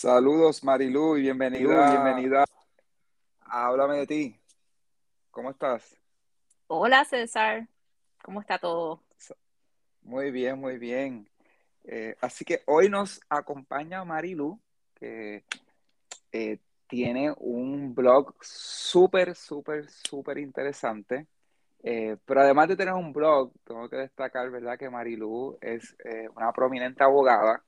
[0.00, 2.46] Saludos Marilu y bienvenida, bienvenida.
[3.42, 4.40] Háblame de ti.
[5.30, 5.94] ¿Cómo estás?
[6.68, 7.68] Hola César,
[8.22, 9.02] ¿cómo está todo?
[10.00, 11.28] Muy bien, muy bien.
[11.84, 14.58] Eh, así que hoy nos acompaña Marilu,
[14.94, 15.44] que
[16.32, 16.56] eh,
[16.88, 21.26] tiene un blog súper, súper, súper interesante.
[21.82, 25.94] Eh, pero además de tener un blog, tengo que destacar, ¿verdad?, que Marilu es
[26.34, 27.62] una prominente abogada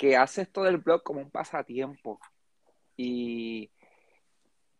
[0.00, 2.18] que hace esto del blog como un pasatiempo.
[2.96, 3.70] Y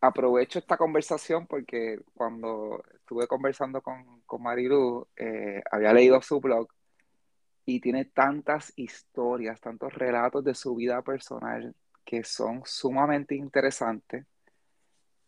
[0.01, 6.69] aprovecho esta conversación porque cuando estuve conversando con, con Marilu, eh, había leído su blog
[7.67, 14.25] y tiene tantas historias, tantos relatos de su vida personal que son sumamente interesantes,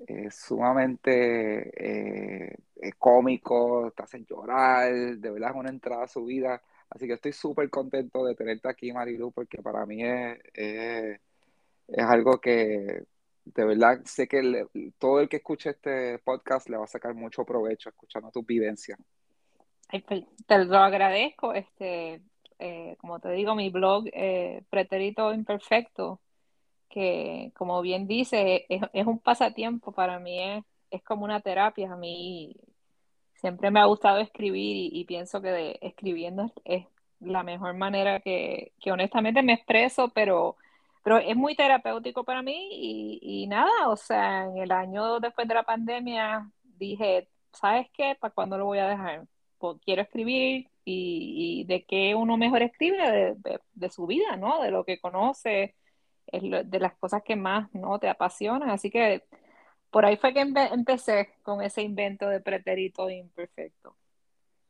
[0.07, 6.63] eh, sumamente eh, cómicos, te hacen llorar, de verdad es una entrada a su vida
[6.95, 11.19] Así que estoy súper contento de tenerte aquí, Marilu, porque para mí es, es,
[11.97, 13.05] algo que
[13.45, 14.67] de verdad sé que
[14.99, 18.99] todo el que escuche este podcast le va a sacar mucho provecho escuchando tus vivencias.
[20.07, 21.55] Pues, te lo agradezco.
[21.55, 22.21] Este,
[22.59, 26.21] eh, como te digo, mi blog eh, Pretérito Imperfecto,
[26.91, 31.91] que como bien dice, es, un pasatiempo para mí, es, es como una terapia.
[31.91, 32.55] A mí
[33.43, 36.87] siempre me ha gustado escribir y, pienso que escribiendo es
[37.21, 40.57] la mejor manera que, honestamente me expreso, pero,
[41.05, 42.69] pero es muy terapéutico para mí
[43.21, 48.17] y, nada, o sea, en el año después de la pandemia dije, ¿sabes qué?
[48.21, 49.27] ¿Para cuándo lo voy a dejar?
[49.59, 53.37] Pues quiero escribir y, de qué uno mejor escribe,
[53.75, 54.63] de, su vida, ¿no?
[54.63, 55.75] De lo que conoce,
[56.33, 58.71] de las cosas que más no te apasionan.
[58.71, 59.25] Así que
[59.93, 63.95] por ahí fue que empecé con ese invento de pretérito imperfecto.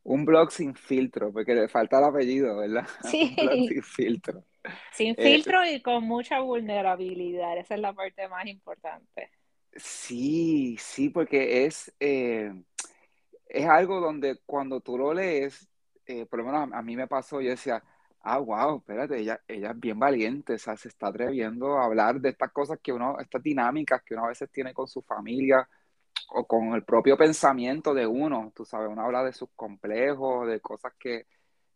[0.03, 2.87] Un blog sin filtro, porque le falta el apellido, ¿verdad?
[3.05, 3.35] Sí.
[3.39, 4.45] Un blog sin filtro.
[4.93, 9.31] Sin eh, filtro y con mucha vulnerabilidad, esa es la parte más importante.
[9.77, 12.53] Sí, sí, porque es, eh,
[13.47, 15.69] es algo donde cuando tú lo lees,
[16.07, 17.83] eh, por lo menos a, mí me pasó, yo decía,
[18.23, 22.21] ah, wow, espérate, ella, ella es bien valiente, o sea, se está atreviendo a hablar
[22.21, 25.69] de estas cosas que uno, estas dinámicas que uno a veces tiene con su familia
[26.31, 30.61] o con el propio pensamiento de uno, tú sabes, uno habla de sus complejos, de
[30.61, 31.27] cosas que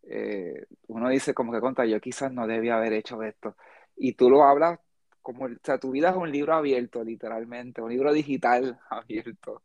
[0.09, 3.57] eh, uno dice como que contra, yo quizás no debía haber hecho esto.
[3.97, 4.79] Y tú lo hablas
[5.21, 9.63] como, o sea, tu vida es un libro abierto, literalmente, un libro digital abierto.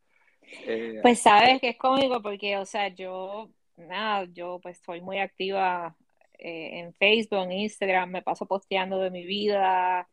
[0.66, 5.20] Eh, pues sabes que es cómico porque, o sea, yo, nada, yo pues estoy muy
[5.20, 5.96] activa
[6.42, 10.10] eh, en Facebook, en Instagram, me paso posteando de mi vida.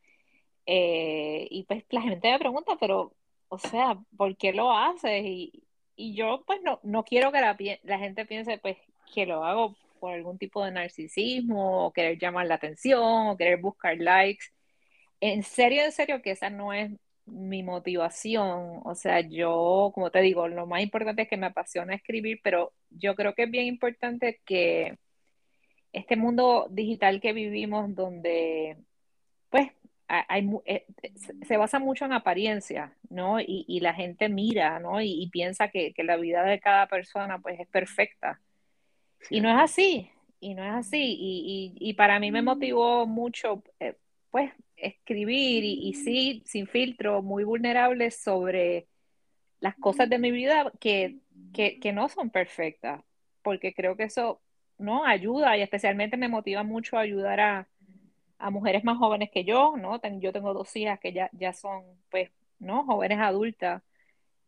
[0.66, 3.15] Eh, y pues la gente me pregunta, pero,
[3.49, 5.25] o sea, ¿por qué lo haces?
[5.25, 5.65] Y,
[5.97, 8.77] yo pues no, no quiero que la, la, gente piense pues
[9.12, 13.61] que lo hago por algún tipo de narcisismo o querer llamar la atención o querer
[13.61, 14.47] buscar likes.
[15.21, 16.93] En serio, en serio que esa no es
[17.27, 18.81] mi motivación.
[18.84, 22.72] O sea, yo, como te digo, lo más importante es que me apasiona escribir, pero
[22.91, 24.99] yo creo que es bien importante que
[25.93, 28.76] este mundo digital que vivimos donde
[29.50, 29.71] pues
[30.09, 30.87] hay, eh,
[31.47, 33.41] se basa mucho en apariencia, ¿no?
[33.41, 35.03] Y, la gente mira, ¿no?
[35.03, 38.41] Y, piensa que, la vida de cada persona pues es perfecta.
[39.31, 40.10] Y no es así,
[40.41, 41.76] y no es así.
[41.78, 43.97] Y, para mí me motivó mucho, eh,
[44.31, 48.87] pues, escribir y, sí, sin filtro, muy vulnerable sobre
[49.60, 51.19] las cosas de mi vida que,
[51.53, 53.03] que no son perfectas,
[53.43, 54.41] porque creo que eso
[54.78, 55.05] ¿no?
[55.05, 57.69] Ayuda y especialmente me motiva mucho a ayudar a,
[58.50, 60.00] mujeres más jóvenes que yo, ¿no?
[60.21, 62.31] Yo tengo dos hijas que ya, ya son, pues,
[62.61, 62.84] ¿no?
[62.84, 63.83] Jóvenes adultas.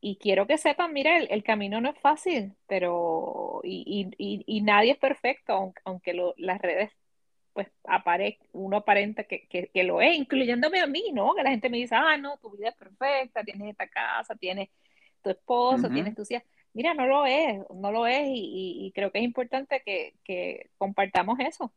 [0.00, 5.74] Y quiero que sepan, mira, el, camino no es fácil, pero, y, nadie es perfecto,
[5.84, 6.92] aunque, las redes,
[7.52, 11.34] pues, apare, uno aparenta que, que, lo es, incluyéndome a mí, ¿no?
[11.34, 14.68] Que la gente me dice, ah, no, tu vida es perfecta, tienes esta casa, tienes
[15.22, 16.44] tu esposo, tienes tus hijas
[16.74, 21.72] mira, no lo es, no lo es y, creo que es importante que, compartamos eso.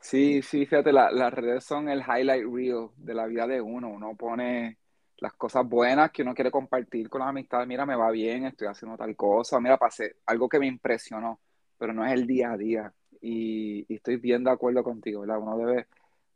[0.00, 3.88] Sí, sí, fíjate, las redes son el highlight reel de la vida de uno.
[3.88, 4.78] Uno pone
[5.18, 7.66] las cosas buenas que uno quiere compartir con las amistades.
[7.66, 9.58] Mira, me va bien, estoy haciendo tal cosa.
[9.58, 11.40] Mira, pasé algo que me impresionó,
[11.78, 12.92] pero no es el día a día.
[13.20, 15.40] Y, y estoy bien de acuerdo contigo, ¿verdad?
[15.40, 15.86] Uno debe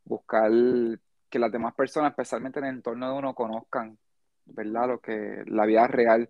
[0.05, 0.51] buscar
[1.29, 3.97] que las demás personas, especialmente en el entorno de uno, conozcan,
[4.47, 4.89] ¿verdad?
[4.89, 6.29] Lo que la vida real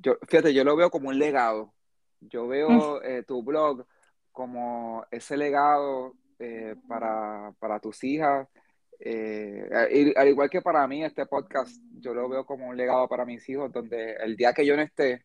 [0.00, 1.72] yo, fíjate, yo lo veo como un legado.
[2.20, 3.00] Yo veo mm.
[3.04, 3.86] eh, tu blog
[4.32, 8.48] como ese legado eh, para, tus hijas.
[8.98, 9.68] Eh,
[10.16, 13.48] al igual que para mí, este podcast, yo lo veo como un legado para mis
[13.48, 15.24] hijos, donde el día que yo no esté,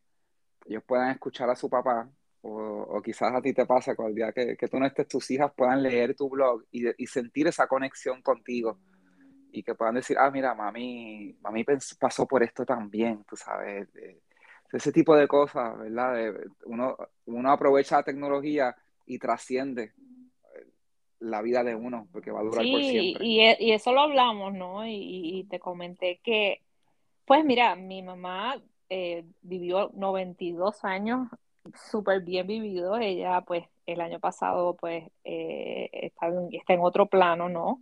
[0.66, 2.10] ellos puedan escuchar a su papá,
[2.42, 5.52] o, quizás a ti te pasa, con el día que, tú no estés, tus hijas
[5.56, 8.80] puedan leer tu blog y, y sentir esa conexión contigo
[9.52, 11.66] y que puedan decir, ah, mira, mami, mami
[12.00, 13.90] pasó por esto también, tú sabes.
[14.72, 16.34] Ese tipo de cosas, ¿verdad?
[16.66, 18.76] uno, uno aprovecha la tecnología
[19.06, 19.94] y trasciende
[21.22, 23.26] la vida de uno, porque va a durar por siempre.
[23.26, 24.86] Y, e, y eso lo hablamos, ¿no?
[24.86, 26.62] Y, te comenté que,
[27.26, 31.28] pues mira, mi mamá eh, vivió 92 años,
[31.90, 32.98] súper bien vivido.
[32.98, 37.82] Ella, pues, el año pasado, pues, eh, está, en, está, en, otro plano, ¿no?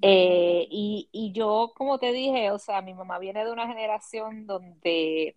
[0.00, 4.46] Eh, y, y yo, como te dije, o sea, mi mamá viene de una generación
[4.46, 5.36] donde,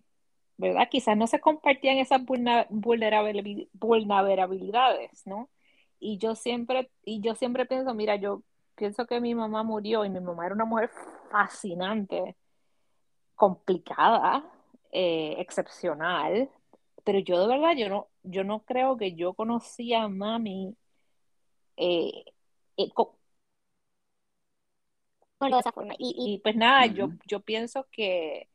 [0.58, 0.88] ¿verdad?
[0.90, 2.22] Quizás no se compartían esas
[2.70, 5.50] vulnerabilidades, ¿no?
[5.98, 8.42] Y yo siempre, y yo siempre pienso, mira, yo
[8.74, 10.90] pienso que mi mamá murió y mi mamá era una mujer
[11.30, 12.36] fascinante,
[13.34, 14.44] complicada,
[14.92, 16.50] eh, excepcional,
[17.04, 20.76] pero yo de verdad, yo no, yo no creo que yo conocía a mami
[21.76, 22.24] eh,
[22.76, 22.90] eh,
[25.40, 25.94] de esa forma.
[25.98, 28.48] Y, pues nada, yo, yo pienso que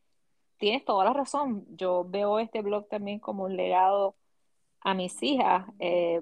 [0.62, 1.66] tienes toda la razón.
[1.76, 4.16] Yo veo este blog también como un legado
[4.82, 6.22] a mis hijas, eh,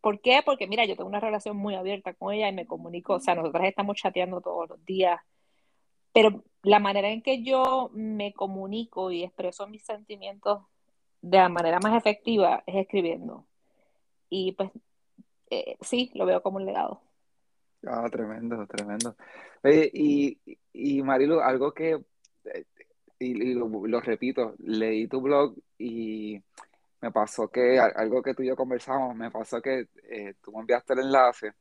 [0.00, 0.40] ¿Por, qué?
[0.44, 3.34] Porque mira, yo tengo una relación muy abierta con ella y me comunico, o sea,
[3.34, 5.20] nosotras estamos chateando todos los días,
[6.12, 10.62] pero la manera en que yo me comunico y expreso mis sentimientos
[11.22, 13.48] de la manera más efectiva es escribiendo.
[14.30, 14.70] Y pues
[15.50, 17.00] eh, sí, lo veo como un legado.
[17.84, 19.16] Ah, tremendo, tremendo.
[19.92, 20.38] y,
[20.72, 22.00] y Marilu, algo que,
[23.32, 26.40] eh, y, lo repito, leí tu blog y
[27.00, 30.60] me pasó que algo que tú y yo conversamos, me pasó que eh, tú me
[30.60, 31.52] enviaste el enlace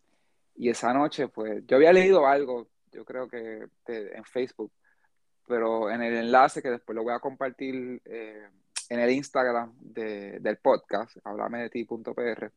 [0.55, 4.71] y esa noche, pues yo había leído algo, yo creo que en Facebook,
[5.47, 8.47] pero en el enlace que después lo voy a compartir eh,
[8.89, 12.51] en el Instagram del podcast, háblame de ti.pr,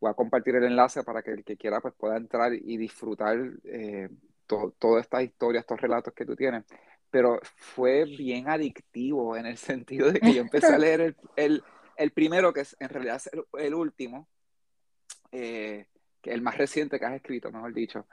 [0.00, 3.38] voy a compartir el enlace para que el que quiera pues pueda entrar y disfrutar
[3.64, 4.08] eh,
[4.46, 6.64] toda esta historia, estos relatos que tú tienes.
[7.10, 11.62] Pero fue bien adictivo en el sentido de que yo empecé a leer el
[12.00, 14.26] el primero, que es en realidad es el, último,
[15.32, 15.84] eh,
[16.22, 18.06] que el más reciente que has escrito, mejor dicho.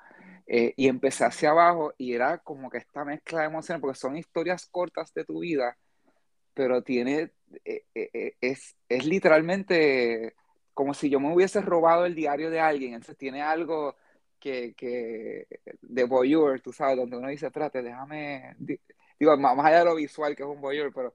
[0.45, 4.17] Eh, y empecé hacia abajo y era como que esta mezcla de emociones, porque son
[4.17, 5.77] historias cortas de tu vida,
[6.53, 7.31] pero tiene,
[7.63, 10.35] eh, es, es literalmente
[10.73, 13.95] como si yo me hubiese robado el diario de alguien, entonces tiene algo
[14.39, 15.47] que, que
[15.81, 18.55] de voyeur, tú sabes, donde uno dice, espérate, déjame,
[19.19, 21.13] digo, más allá de lo visual que es un voyeur, pero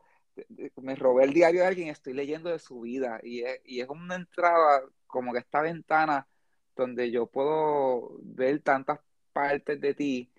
[0.77, 3.21] me robé el diario de alguien estoy leyendo de su vida.
[3.23, 6.29] Y es, y es una entrada, como que esta ventana
[6.77, 9.01] donde yo puedo ver tantas
[9.33, 10.33] partes de ti.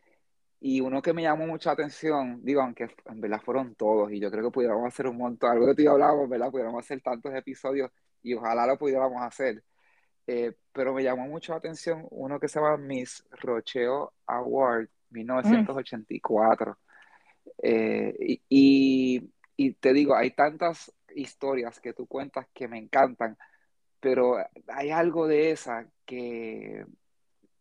[0.59, 4.31] Y uno que me llamó mucha atención, digo, aunque en verdad fueron todos, y yo
[4.31, 6.51] creo que pudiéramos hacer un montón, algo que tú y hablábamos, ¿verdad?
[6.51, 7.91] Pudiéramos hacer tantos episodios
[8.21, 9.63] y ojalá lo pudiéramos hacer.
[10.25, 16.71] Eh, pero me llamó mucho la atención uno que se llama Miss Rocheo Award 1984.
[16.71, 16.75] Mm.
[17.61, 23.37] Eh, y, y te digo, hay tantas historias que tú cuentas que me encantan,
[23.99, 24.37] pero
[24.67, 26.85] hay algo de esa que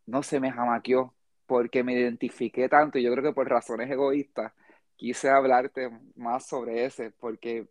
[0.06, 1.15] no se me jamaqueó
[1.47, 4.53] porque me identifiqué tanto y yo creo que por razones egoístas
[4.97, 7.69] quise hablarte más sobre ese porque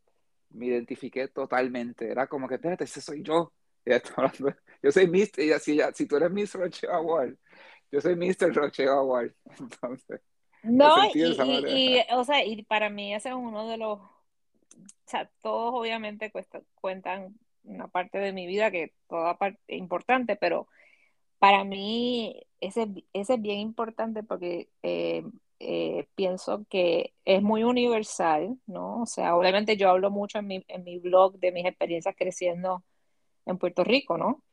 [0.51, 2.11] me identifiqué totalmente.
[2.11, 3.53] Era como que, espérate, ese soy yo.
[4.81, 5.59] yo soy Mr.
[5.59, 6.61] Si, si tú eres Mr.
[6.61, 7.35] Roche Award,
[7.91, 8.53] yo soy Mr.
[8.53, 9.33] Roche Award.
[9.59, 10.21] Entonces,
[10.63, 14.09] no, y, o sea, y para mí ese es uno de los, o
[15.05, 16.31] sea, todos obviamente
[16.75, 20.67] cuentan una parte de mi vida que toda parte es importante, pero
[21.39, 25.23] para mí ese, ese es bien importante porque eh,
[25.59, 29.01] eh, pienso que es muy universal, ¿no?
[29.01, 32.83] O sea, obviamente yo hablo mucho en mi, en mi blog de mis experiencias creciendo
[33.47, 34.43] en Puerto Rico, ¿no?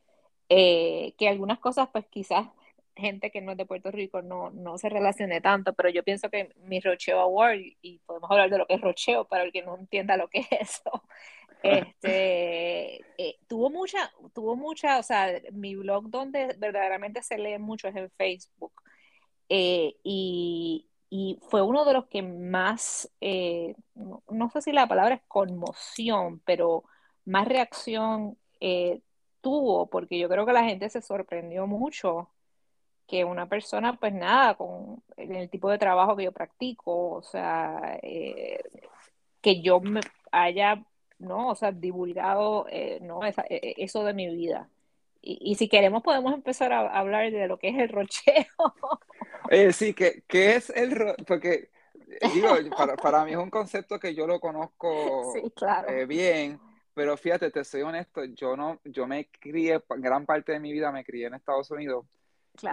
[0.50, 2.46] Eh, que algunas cosas pues quizás
[2.98, 6.30] gente que no es de Puerto Rico no, no se relacione tanto, pero yo pienso
[6.30, 9.62] que mi Rocheo Award, y podemos hablar de lo que es Rocheo para el que
[9.62, 11.02] no entienda lo que es eso,
[11.62, 17.88] este, eh, tuvo mucha, tuvo mucha, o sea, mi blog donde verdaderamente se lee mucho
[17.88, 18.72] es en Facebook,
[19.48, 24.86] eh, y, y, fue uno de los que más, eh, no, no, sé si la
[24.86, 26.84] palabra es conmoción, pero
[27.24, 28.36] más reacción
[29.40, 32.30] tuvo, porque yo creo que la gente se sorprendió mucho
[33.09, 37.99] que una persona, pues nada, con el tipo de trabajo que yo practico, o sea,
[38.02, 38.62] eh,
[39.40, 40.85] que yo me haya,
[41.18, 41.49] ¿no?
[41.49, 43.25] O sea, divulgado, eh, ¿no?
[43.25, 44.68] E, e, eso de mi vida.
[45.21, 48.45] Y, si queremos podemos empezar a, hablar de lo que es el rocheo.
[49.50, 51.71] Eh, sí, que, es el rocheo, porque
[52.35, 52.50] digo,
[53.02, 55.33] para, mí es un concepto que yo lo conozco
[56.07, 56.61] bien,
[56.98, 60.90] pero fíjate, te soy honesto, yo no, yo me crié, gran parte de mi vida
[60.90, 62.04] me crié en Estados Unidos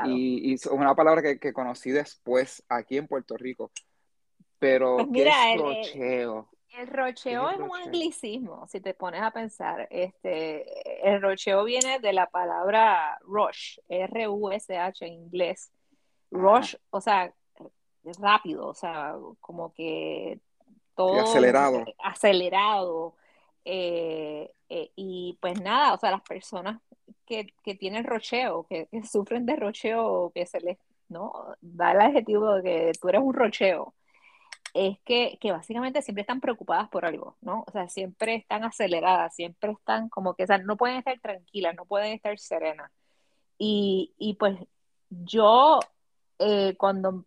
[0.08, 3.70] Y, y, es una palabra que, que, conocí después aquí en Puerto Rico.
[4.58, 6.50] Pero, pues mira, ¿qué es rocheo?
[6.76, 9.88] El, rocheo es, un anglicismo, si te pones a pensar.
[9.92, 15.72] Este, el rocheo viene de la palabra rush, R-U-S-H en inglés.
[16.32, 17.32] Rush, o sea,
[18.18, 20.40] rápido, o sea, como que
[20.96, 21.86] todo acelerado.
[22.00, 23.14] acelerado.
[23.66, 26.82] Eh, eh, y pues nada, o sea, las personas
[27.26, 30.78] que, que tienen rocheo, que, sufren de rocheo, que se les
[31.10, 31.34] ¿no?
[31.62, 33.94] da el adjetivo de que tú eres un rocheo,
[34.74, 37.64] es que, que, básicamente siempre están preocupadas por algo, ¿no?
[37.68, 42.14] O sea, siempre están aceleradas, siempre están como que, no pueden estar tranquilas, no pueden
[42.14, 42.92] estar serenas.
[43.58, 44.58] Y, y pues
[45.10, 45.80] yo,
[46.40, 47.26] eh, cuando,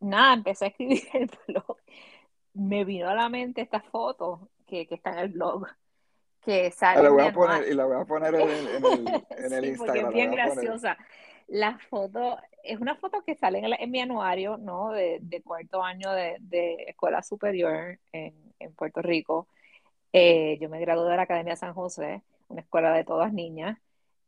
[0.00, 1.76] nada, empecé a escribir el blog,
[2.54, 5.66] me vino a la mente esta foto que, que está en el blog
[6.40, 7.02] que sale.
[7.02, 9.64] La voy a poner, y la voy a poner en el, en el, en el
[9.66, 10.06] Instagram.
[10.06, 10.96] es bien graciosa.
[11.48, 14.92] La foto es una foto que sale en, mi anuario, ¿no?
[14.92, 19.48] De, de cuarto año de, de, escuela superior en, en Puerto Rico.
[20.12, 23.78] Eh, yo me gradué de la Academia San José, una escuela de todas niñas,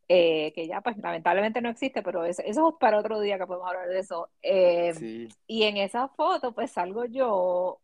[0.09, 3.47] eh, que ya pues lamentablemente no existe, pero eso, eso, es para otro día que
[3.47, 4.29] podemos hablar de eso.
[4.43, 5.29] Eh, sí.
[5.47, 7.81] Y en esa foto pues salgo yo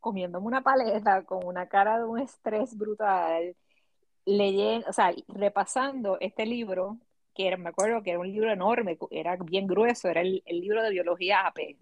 [0.00, 3.56] comiéndome una paleta con una cara de un estrés brutal
[4.24, 6.98] leyendo, o sea, repasando este libro,
[7.34, 10.82] que era, me acuerdo que era un libro enorme, era bien grueso, era el, libro
[10.82, 11.76] de biología AP.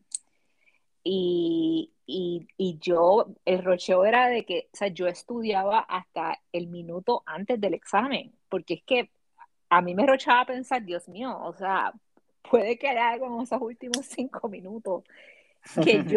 [1.05, 7.23] Y, y, yo, el rocheo era de que, o sea, yo estudiaba hasta el minuto
[7.27, 9.11] antes del examen, porque es que
[9.71, 11.93] a mí me rochaba pensar, Dios mío, o sea,
[12.51, 15.05] puede que haya algo en esos últimos cinco minutos
[15.85, 16.17] que yo,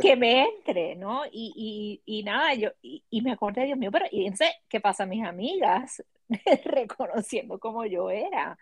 [0.00, 1.22] que, me entre, ¿no?
[1.30, 5.06] Y, y, y nada, yo, y, me acordé, Dios mío, pero y entonces, ¿qué pasa
[5.06, 6.02] mis amigas
[6.64, 8.58] reconociendo cómo yo era?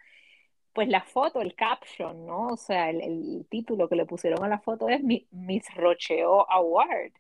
[0.73, 2.49] Pues la foto, el caption, ¿no?
[2.49, 7.13] O sea, el, título que le pusieron a la foto es Miss Rocheo Award.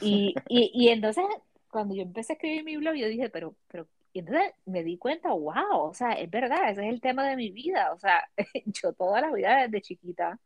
[0.00, 1.24] Y, y, entonces,
[1.70, 4.96] cuando yo empecé a escribir mi blog, yo dije, pero, pero, y entonces me di
[4.98, 8.28] cuenta, wow, o sea, es verdad, ese es el tema de mi vida, o sea,
[8.66, 10.38] yo toda la vida desde chiquita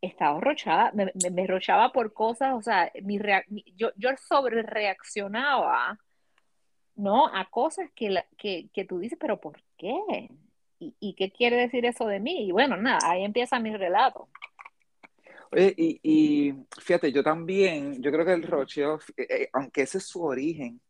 [0.00, 3.20] estaba rochada, me, me, rochaba por cosas, o sea, mi,
[3.76, 5.98] yo, yo sobre reaccionaba,
[6.94, 7.26] ¿no?
[7.26, 10.28] A cosas que, que, que, tú dices, pero ¿por qué?
[10.78, 12.46] ¿Y, ¿Y, qué quiere decir eso de mí?
[12.46, 14.28] Y bueno, nada, ahí empieza mi relato.
[15.52, 19.98] Oye, y, y fíjate, yo también, yo creo que el rocheo, eh, eh, aunque ese
[19.98, 20.80] es su origen,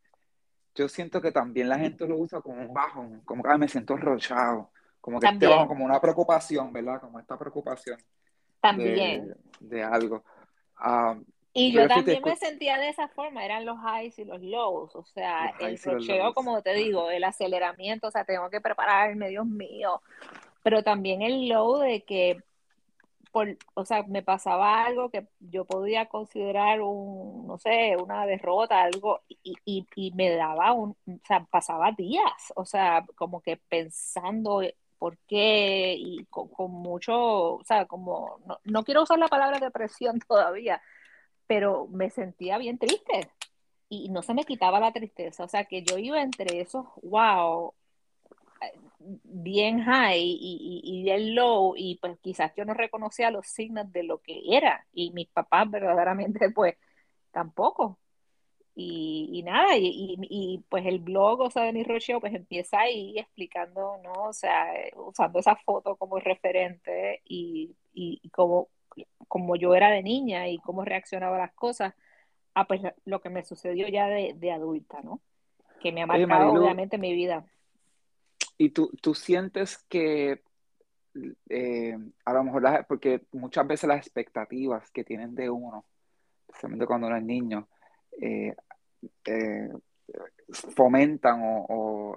[0.75, 3.97] yo siento que también la gente lo usa como un bajo, como que me siento
[3.97, 7.01] rochado, como que esté bajo como una preocupación, ¿verdad?
[7.01, 7.99] Como esta preocupación.
[8.61, 9.35] También.
[9.61, 10.23] De, algo.
[10.77, 11.17] Ah,
[11.53, 15.05] y yo también me sentía de esa forma, eran los highs y los lows, o
[15.05, 20.01] sea, el rocheo, como te digo, el aceleramiento, o sea, tengo que prepararme, Dios mío,
[20.63, 22.41] pero también el low de que,
[23.33, 28.83] por, o sea, me pasaba algo que yo podía considerar un, no sé, una derrota,
[28.83, 33.57] algo, y, y, y me daba un, o sea, pasaba días, o sea, como que
[33.57, 34.63] pensando
[35.01, 40.83] por qué y con, mucho, o sea, como, no, quiero usar la palabra depresión todavía,
[41.47, 43.33] pero me sentía bien triste
[43.89, 47.75] y no se me quitaba la tristeza, o sea, que yo iba entre esos, wow,
[49.25, 54.03] bien high y, y, bien low y pues quizás yo no reconocía los signos de
[54.03, 56.77] lo que era y mis papás verdaderamente pues
[57.33, 58.00] tampoco
[58.83, 63.99] y, nada, y, pues el blog, o sea, de mi rocheo, pues empieza ahí explicando,
[64.03, 64.13] ¿no?
[64.13, 68.69] O sea, usando esa foto como referente y, y, como,
[69.29, 71.95] como yo era de niña y cómo reaccionaba a las cosas,
[72.55, 75.21] a pues lo que me sucedió ya de, de adulta, ¿no?
[75.81, 77.45] Que me ha marcado obviamente mi vida.
[78.57, 80.43] ¿Y tú, tú sientes que
[81.49, 85.85] eh, a lo mejor, porque muchas veces las expectativas que tienen de uno,
[86.49, 87.69] especialmente cuando uno es niño,
[88.21, 88.55] eh,
[89.25, 89.69] eh,
[90.75, 92.17] fomentan o,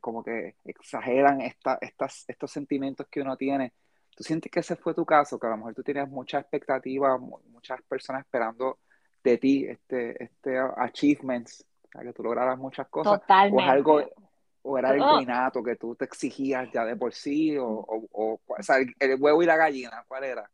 [0.00, 3.72] como que exageran esta, estas, estos sentimientos que uno tiene.
[4.14, 5.38] ¿Tú sientes que ese fue tu caso?
[5.38, 8.78] Que a lo mejor tú tenías muchas expectativas, muchas personas esperando
[9.24, 13.20] de ti este, este achievements, que tú lograras muchas cosas.
[13.20, 13.64] Totalmente.
[13.64, 14.02] O, algo,
[14.62, 18.62] o era algo innato que tú te exigías ya de por sí, o, o, o
[18.62, 20.50] sea, el, huevo y la gallina, ¿cuál era?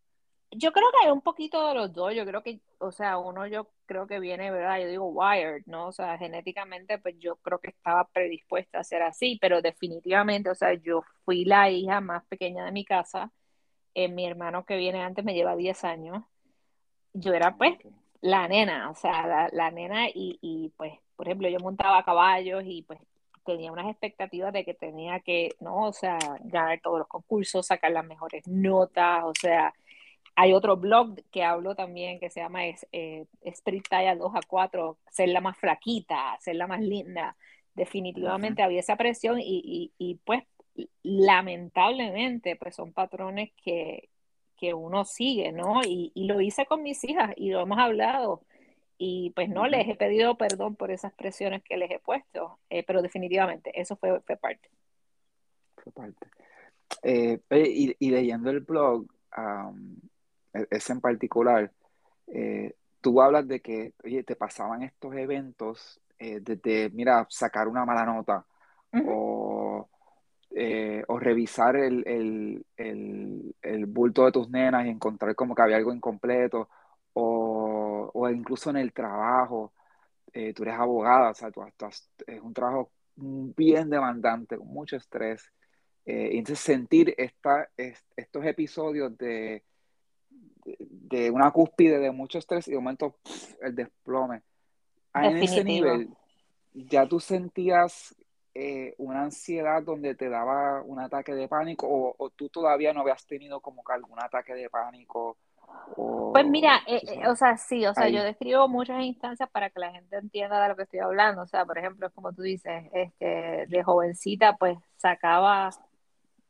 [0.51, 2.15] Yo creo que hay un poquito de los dos.
[2.15, 4.81] Yo creo que, o sea, uno yo creo que viene, ¿verdad?
[4.81, 5.89] Yo digo wired, ¿no?
[5.89, 10.55] O sea, genéticamente, pues yo creo que estaba predispuesta a ser así, pero definitivamente, o
[10.55, 13.31] sea, yo fui la hija más pequeña de mi casa.
[13.95, 16.25] Eh, mi hermano que viene antes me lleva 10 años.
[17.13, 17.79] Yo era, pues,
[18.21, 22.63] la nena, o sea, la, la nena y, y, pues, por ejemplo, yo montaba caballos
[22.67, 23.01] y pues
[23.45, 25.87] tenía unas expectativas de que tenía que, ¿no?
[25.87, 29.73] O sea, ganar todos los concursos, sacar las mejores notas, o sea,
[30.41, 34.97] hay otro blog que hablo también que se llama eh, Spirit Talla 2 a 4,
[35.11, 37.37] ser la más flaquita, ser la más linda.
[37.75, 40.45] Definitivamente había esa presión y, y, pues
[41.03, 44.11] lamentablemente pues son patrones que,
[44.57, 45.81] que uno sigue, ¿no?
[45.85, 48.43] Y, y, lo hice con mis hijas y lo hemos hablado.
[48.97, 52.85] Y pues no, les he pedido perdón por esas presiones que les he puesto, eh,
[52.85, 54.71] pero definitivamente eso fue, fue parte.
[55.79, 56.29] Fue parte.
[57.03, 59.05] Eh, y, y, leyendo el blog,
[60.53, 61.73] ese en particular,
[62.29, 68.05] eh, tú hablas de que, oye, te pasaban estos eventos desde, mira, sacar una mala
[68.05, 68.45] nota
[69.07, 69.89] o
[70.51, 72.65] eh, o revisar el,
[73.87, 76.69] bulto de tus nenas y encontrar como que había algo incompleto,
[77.13, 79.73] o, incluso en el trabajo,
[80.33, 81.63] eh, tú eres abogada, o sea, tú,
[82.27, 85.53] es un trabajo bien demandante, con mucho estrés.
[86.07, 89.65] Eh, y entonces sentir esta, estos episodios de,
[90.79, 93.17] de, una cúspide de mucho estrés y de momento
[93.61, 94.43] el desplome.
[95.15, 96.11] En ese nivel,
[96.73, 98.15] ya tú sentías
[98.55, 103.25] eh, una ansiedad donde te daba un ataque de pánico o, tú todavía no habías
[103.27, 105.37] tenido como que algún ataque de pánico?
[106.33, 109.81] pues mira, eh, eh, o sea, sí, o sea, yo describo muchas instancias para que
[109.81, 111.43] la gente entienda de lo que estoy hablando.
[111.43, 115.71] O sea, por ejemplo, como tú dices, este, de jovencita, pues sacaba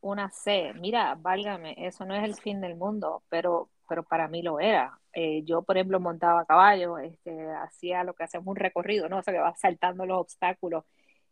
[0.01, 0.73] una C.
[0.81, 4.99] Mira, válgame, eso no es el fin del mundo, pero, pero para mí lo era.
[5.45, 9.19] yo, por ejemplo, montaba caballo, este, hacía lo que hacemos un recorrido, ¿no?
[9.19, 10.85] O sea, que va saltando los obstáculos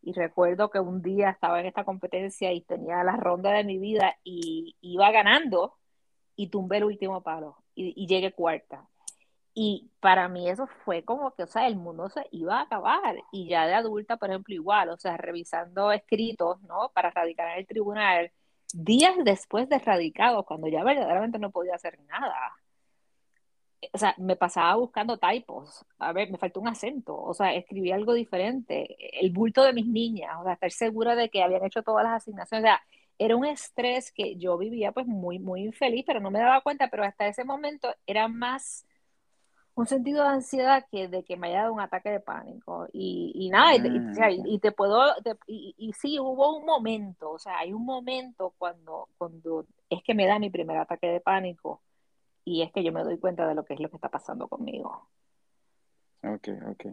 [0.06, 3.78] y recuerdo que un día estaba en esta competencia y tenía la ronda de mi
[3.78, 5.74] vida y iba ganando
[6.36, 8.88] y tumbé el último palo y, llegué cuarta.
[9.54, 13.16] Y para mí eso fue como que, o sea, el mundo se iba a acabar.
[13.32, 16.90] Y ya de adulta, por ejemplo, igual, o sea, revisando escritos, ¿no?
[16.94, 18.32] Para radicar en el tribunal,
[18.72, 22.52] días después de radicado, cuando ya verdaderamente no podía hacer nada.
[23.92, 27.92] O sea, me pasaba buscando typos, a ver, me faltó un acento, o sea, escribí
[27.92, 31.82] algo diferente, el bulto de mis niñas, o sea, estar segura de que habían hecho
[31.82, 32.82] todas las asignaciones, o sea,
[33.18, 36.88] era un estrés que yo vivía pues muy, muy infeliz, pero no me daba cuenta,
[36.88, 38.86] pero hasta ese momento era más
[39.76, 43.30] un sentido de ansiedad que de que me haya dado un ataque de pánico y,
[43.34, 45.04] y nada, y, y, te puedo,
[45.46, 50.14] y, y, sí, hubo un momento, o sea, hay un momento cuando, cuando es que
[50.14, 51.82] me da mi primer ataque de pánico,
[52.42, 54.48] y es que yo me doy cuenta de lo que es lo que está pasando
[54.48, 55.08] conmigo.
[56.22, 56.86] Ok, ok.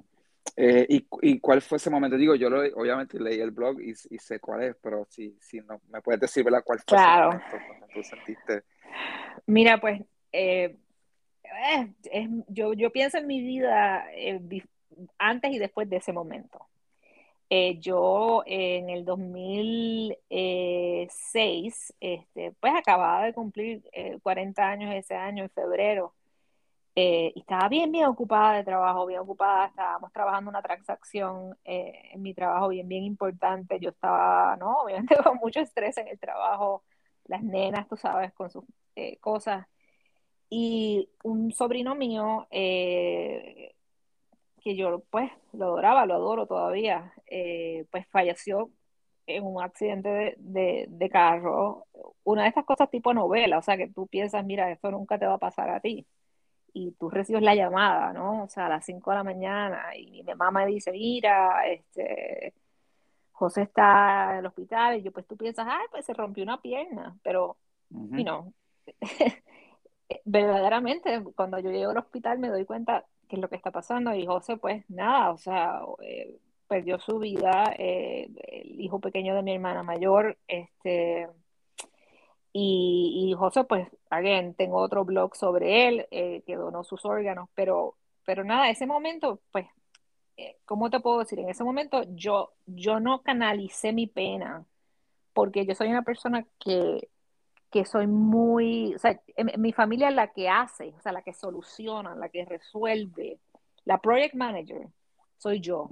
[0.57, 2.17] Eh, ¿y, ¿y, cuál fue ese momento?
[2.17, 5.61] Digo, yo lo, obviamente leí el blog y, y sé cuál es, pero si, si
[5.61, 6.63] no me puedes decir ¿verdad?
[6.65, 7.29] cuál fue claro.
[7.29, 8.63] ese momento cuando tú sentiste.
[9.45, 10.01] Mira, pues
[10.33, 10.75] eh,
[11.53, 14.05] eh, es, yo, yo pienso en mi vida
[15.17, 16.67] antes y después de ese momento.
[17.55, 23.83] Eh, yo en el 2006, este, pues acababa de cumplir
[24.23, 26.15] 40 eh, años ese año, en febrero,
[26.95, 32.21] eh, y estaba bien, bien ocupada de trabajo, bien ocupada, estábamos trabajando una transacción en
[32.21, 34.77] mi trabajo bien, bien importante, yo estaba, ¿no?
[34.83, 36.83] Obviamente con mucho estrés en el trabajo,
[37.25, 38.63] las nenas, tú sabes, con sus
[39.21, 39.67] cosas.
[40.49, 42.47] Y un sobrino mío,
[44.63, 48.71] que yo pues lo adoraba, lo adoro todavía, eh, pues falleció
[49.27, 51.85] en un accidente de, carro,
[52.23, 55.25] una de estas cosas tipo novela, o sea, que tú piensas, mira, esto nunca te
[55.25, 56.05] va a pasar a ti.
[56.73, 58.43] Y tú recibes la llamada, ¿no?
[58.43, 62.53] O sea, a las 5 de la mañana y mi mamá me dice, mira, este,
[63.31, 66.61] José está en el hospital y yo pues tú piensas, ay, pues se rompió una
[66.61, 67.57] pierna, pero,
[67.91, 68.53] y no,
[70.25, 74.13] verdaderamente cuando yo llego al hospital me doy cuenta qué es lo que está pasando.
[74.13, 76.37] Y José, pues nada, o sea, eh,
[76.67, 81.29] perdió su vida, eh, el hijo pequeño de mi hermana mayor, este,
[82.55, 87.95] y, José, pues, again, tengo otro blog sobre él, eh, que donó sus órganos, pero,
[88.25, 89.67] pero nada, ese momento, pues,
[90.65, 91.39] ¿cómo te puedo decir?
[91.39, 94.65] En ese momento yo, yo no canalicé mi pena,
[95.33, 97.09] porque yo soy una persona que
[97.73, 99.19] que soy muy, o sea,
[99.57, 103.39] mi familia es la que hace, o sea, la que soluciona, la que resuelve,
[103.83, 104.89] la project manager,
[105.39, 105.89] soy yo.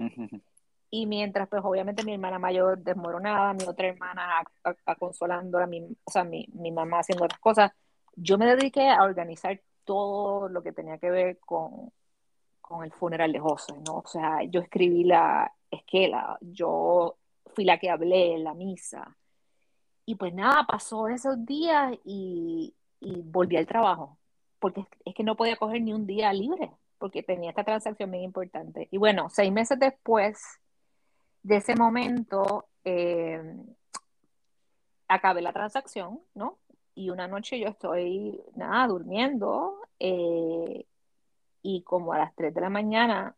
[0.92, 5.82] Y mientras, pues obviamente mi hermana mayor desmoronada, mi otra hermana a, consolando a mi,
[6.04, 7.72] o sea, mi, mi, mamá haciendo otras cosas,
[8.16, 11.92] yo me dediqué a organizar todo lo que tenía que ver con,
[12.62, 14.04] con el funeral de José, ¿no?
[14.06, 17.18] O sea, yo escribí la esquela, yo
[17.56, 19.18] fui la que hablé en la misa,
[20.06, 24.18] y pues nada, pasó esos días y, volví al trabajo,
[24.60, 28.24] porque es que no podía coger ni un día libre, porque tenía esta transacción bien
[28.24, 28.88] importante.
[28.92, 30.40] Y bueno, seis meses después
[31.44, 33.42] de ese momento, eh,
[35.08, 36.58] acabé la transacción, ¿no?
[36.94, 40.86] Y una noche yo estoy, nada, durmiendo, eh,
[41.64, 43.36] y como a las 3 de la mañana,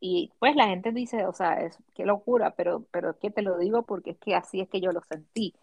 [0.00, 3.42] y pues la gente dice, o sea, es, qué locura, pero, pero es que te
[3.42, 5.54] lo digo porque es que así es que yo lo sentí.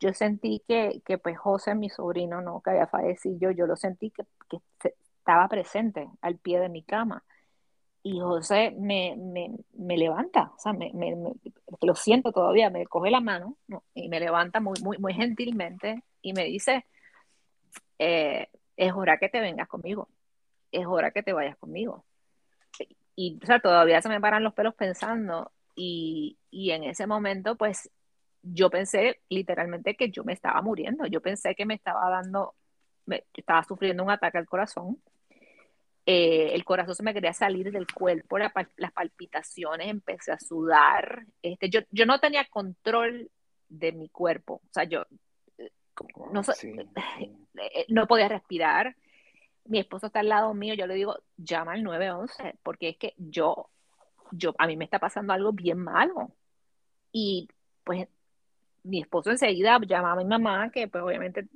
[0.00, 2.60] Yo sentí que, que pues José, mi sobrino, ¿no?
[2.60, 7.24] Que había fallecido, yo lo sentí que, que estaba presente al pie de mi cama
[8.02, 10.90] y José me, me, me, levanta, o sea, me,
[11.82, 13.56] lo siento todavía, me coge la mano
[13.94, 16.86] y me levanta muy, muy, muy gentilmente y me dice,
[17.98, 20.08] eh, es hora que te vengas conmigo,
[20.72, 22.04] es hora que te vayas conmigo.
[23.14, 27.56] Y, o sea, todavía se me paran los pelos pensando y, y en ese momento,
[27.56, 27.90] pues,
[28.42, 32.54] yo pensé literalmente que yo me estaba muriendo, yo pensé que me estaba dando,
[33.06, 34.98] me, estaba sufriendo un ataque al corazón
[36.10, 41.26] eh, el corazón se me quería salir del cuerpo, las palpitaciones, empecé a sudar.
[41.42, 43.30] Este, yo, yo no tenía control
[43.68, 45.04] de mi cuerpo, o sea, yo
[45.58, 45.70] eh,
[46.32, 48.96] no, eh, no podía respirar.
[49.66, 53.12] Mi esposo está al lado mío, yo le digo, llama al 911, porque es que
[53.18, 53.68] yo,
[54.30, 56.32] yo, a mí me está pasando algo bien malo.
[57.12, 57.50] Y
[57.84, 58.08] pues
[58.84, 61.46] mi esposo enseguida llamaba a mi mamá, que pues obviamente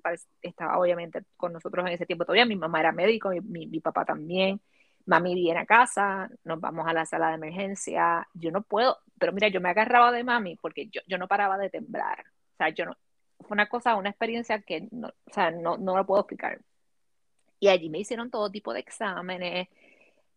[0.41, 4.05] estaba obviamente con nosotros en ese tiempo todavía, mi mamá era médico, mi, mi, papá
[4.05, 4.61] también,
[5.07, 9.33] mami viene a casa, nos vamos a la sala de emergencia, yo no puedo, pero
[9.33, 12.69] mira, yo me agarraba de mami porque yo, yo no paraba de temblar, o sea,
[12.71, 12.97] yo no,
[13.41, 16.61] fue una cosa, una experiencia que no, o sea, no, no lo puedo explicar.
[17.61, 19.69] Y allí me hicieron todo tipo de exámenes,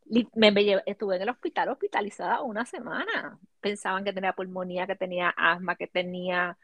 [0.06, 3.40] me, estuve en el hospital hospitalizada una semana.
[3.60, 6.58] Pensaban que tenía pulmonía, que tenía asma, que tenía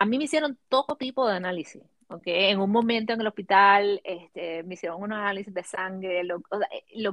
[0.00, 1.82] a mí me hicieron todo tipo de análisis.
[2.08, 2.50] Okay.
[2.50, 6.40] En un momento en el hospital este, me hicieron un análisis de sangre, los,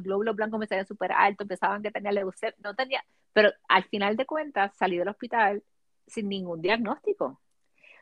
[0.02, 4.16] glóbulos blancos me salían súper altos, pensaban que tenía leucemia, no tenía, pero al final
[4.16, 5.62] de cuentas salí del hospital
[6.08, 7.40] sin ningún diagnóstico.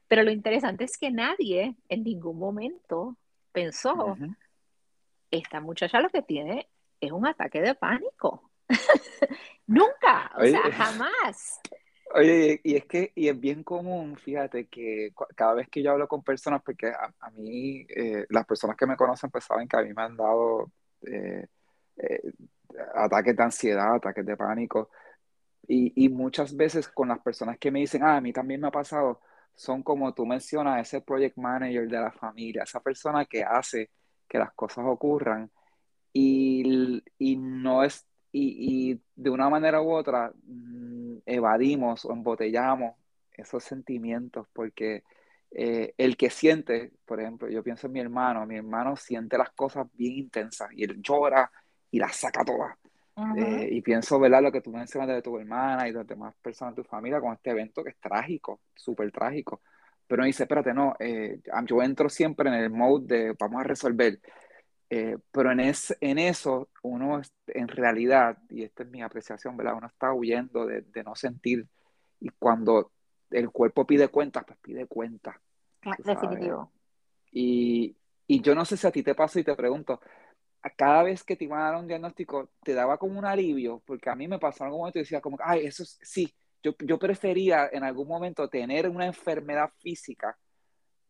[0.07, 3.17] Pero lo interesante es que nadie en ningún momento
[3.51, 4.15] pensó,
[5.31, 6.69] esta muchacha lo que tiene
[7.01, 8.51] es un ataque de pánico.
[9.67, 11.59] Nunca, o sea, jamás.
[12.17, 16.07] Oye, y es que, y es bien común, fíjate, que cada vez que yo hablo
[16.07, 19.81] con personas, porque a, mí, eh, las personas que me conocen, pues saben que a
[19.81, 21.45] mí me han dado eh,
[21.97, 22.21] eh,
[22.95, 24.91] ataques de ansiedad, ataques de pánico,
[25.67, 28.67] y, y, muchas veces con las personas que me dicen, ah, a mí también me
[28.67, 29.19] ha pasado,
[29.53, 33.91] son como tú mencionas, ese project manager de la familia, esa persona que hace
[34.27, 35.51] que las cosas ocurran,
[36.13, 38.05] y, y no es
[38.37, 42.95] y, de una manera u otra mm, evadimos o embotellamos
[43.33, 45.03] esos sentimientos porque
[45.51, 49.51] eh, el que siente, por ejemplo, yo pienso en mi hermano, mi hermano siente las
[49.51, 51.49] cosas bien intensas y él llora
[51.91, 52.77] y las saca todas.
[53.37, 54.41] Eh, y pienso, ¿verdad?
[54.41, 57.21] Lo que tú mencionas de tu hermana y de las demás personas de tu familia
[57.21, 59.61] con este evento que es trágico, súper trágico.
[60.05, 63.63] Pero me dice, espérate, no, eh, yo entro siempre en el mode de vamos a
[63.63, 64.19] resolver.
[64.89, 69.77] Eh, pero en, es, en eso uno en realidad, y esta es mi apreciación, ¿verdad?
[69.77, 71.67] Uno está huyendo de, de no sentir
[72.19, 72.91] y cuando
[73.31, 75.35] el cuerpo pide cuentas, pues pide cuentas.
[76.03, 76.71] Definitivo.
[77.31, 77.95] Y,
[78.27, 79.99] y, yo no sé si a ti te pasa y te pregunto,
[80.75, 84.09] cada vez que te iban a dar un diagnóstico, te daba como un alivio, porque
[84.09, 86.97] a mí me pasó en algún momento y decía como, ay, eso sí, yo, yo
[86.97, 90.37] prefería en algún momento tener una enfermedad física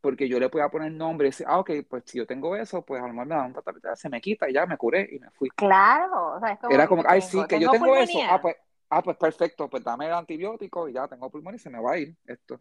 [0.05, 2.85] porque yo le podía poner nombre y decir, ah, ok, pues si yo tengo eso,
[2.85, 3.55] pues a lo mejor me da un
[3.95, 5.49] se me quita y ya me curé y me fui.
[5.49, 8.55] Claro, o sea, es como Era como, ay, sí, que yo tengo eso, ah pues,
[8.91, 11.93] ah, pues perfecto, pues dame el antibiótico y ya tengo pulmón y se me va
[11.93, 12.59] a ir esto.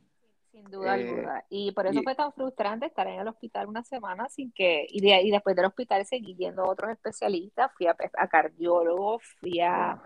[0.53, 1.45] Sin duda eh, alguna.
[1.51, 5.03] Y por eso fue tan frustrante estar en el hospital una semana sin que, y,
[5.03, 9.61] de, y después del hospital seguí yendo a otros especialistas, fui a, a cardiólogo, fui
[9.61, 10.03] a,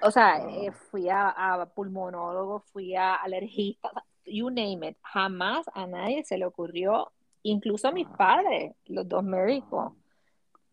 [0.00, 3.90] o sea, eh, fui a, a, pulmonólogo, fui a alergista,
[4.26, 9.24] you name it, jamás a nadie se le ocurrió, incluso a mis padres, los dos
[9.24, 9.92] médicos,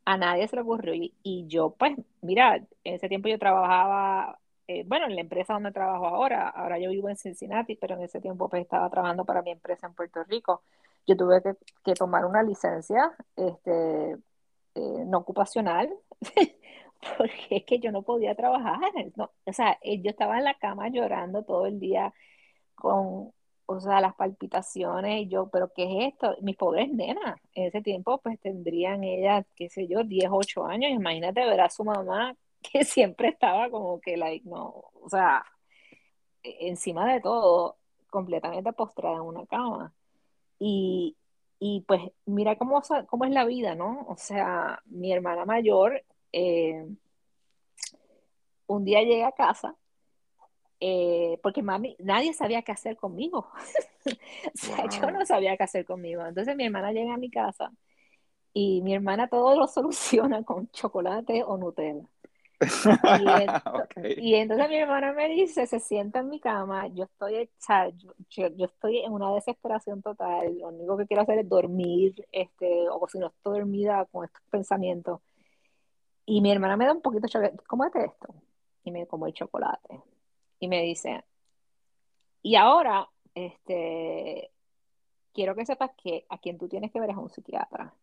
[0.05, 0.93] a nadie se le ocurrió.
[0.95, 5.71] Y, yo, pues, mira, en ese tiempo yo trabajaba, eh, bueno, en la empresa donde
[5.71, 9.41] trabajo ahora, ahora yo vivo en Cincinnati, pero en ese tiempo pues estaba trabajando para
[9.41, 10.63] mi empresa en Puerto Rico.
[11.07, 11.41] Yo tuve
[11.83, 14.11] que, tomar una licencia este,
[14.75, 15.89] eh, no ocupacional,
[17.17, 18.79] porque es que yo no podía trabajar.
[19.15, 22.13] No, o sea, eh, yo estaba en la cama llorando todo el día
[22.75, 23.31] con
[23.71, 26.35] o sea, las palpitaciones, y yo, pero ¿qué es esto?
[26.41, 30.91] Mis pobres nenas, en ese tiempo pues tendrían ellas, qué sé yo, 10, 8 años,
[30.91, 35.45] imagínate ver a su mamá que siempre estaba como que, like, no, o sea,
[36.43, 37.77] e, encima de todo,
[38.09, 39.93] completamente postrada en una cama.
[40.59, 41.15] Y,
[41.59, 44.05] y pues mira cómo, cómo es la vida, ¿no?
[44.09, 46.03] O sea, mi hermana mayor
[46.33, 46.87] eh,
[48.67, 49.75] un día llega a casa
[50.79, 53.47] eh, porque mami, nadie sabía qué hacer conmigo.
[54.05, 54.11] o
[54.53, 56.25] sea, yo no sabía qué hacer conmigo.
[56.25, 57.71] Entonces mi hermana llega a mi casa
[58.53, 62.05] y mi hermana todo lo soluciona con chocolate o Nutella.
[64.17, 67.49] Y, entonces mi hermana me dice, se sienta en mi cama, yo estoy,
[68.29, 72.89] yo, yo, estoy en una desesperación total, lo único que quiero hacer es dormir, este,
[72.89, 75.21] o si no estoy dormida con estos pensamientos.
[76.25, 78.35] Y mi hermana me da un poquito de chocolate, ¿cómo es esto?
[78.83, 80.01] Y me como el chocolate.
[80.59, 81.23] Y me dice,
[82.41, 84.51] y ahora, este,
[85.33, 87.93] quiero que sepas que a quien tú tienes que ver es un psiquiatra.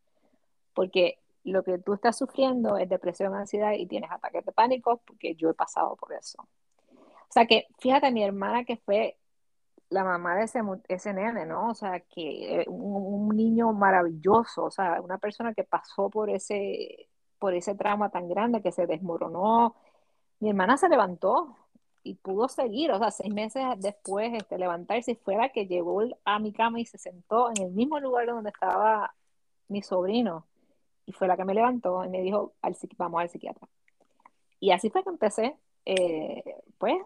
[0.75, 5.35] Porque lo que tú estás sufriendo es depresión, ansiedad y tienes ataques de pánico, porque
[5.35, 6.43] yo he pasado por eso.
[6.93, 9.19] O sea que, fíjate, mi hermana que fue
[9.89, 11.71] la mamá de ese, ese nene, ¿no?
[11.71, 17.09] O sea, que un, un, niño maravilloso, o sea, una persona que pasó por ese,
[17.39, 19.77] por ese trauma tan grande que se desmoronó.
[20.41, 21.57] Mi hermana se levantó
[22.07, 26.39] y pudo seguir, o sea, seis meses después este, levantarse y fuera que llegó a
[26.39, 29.13] mi cama y se sentó en el mismo lugar donde estaba
[29.69, 30.47] mi sobrino
[31.05, 32.55] y fue la que me levantó y me dijo,
[32.97, 33.69] vamos al psiquiatra.
[34.61, 36.43] Y así fue que empecé, eh,
[36.79, 36.97] pues,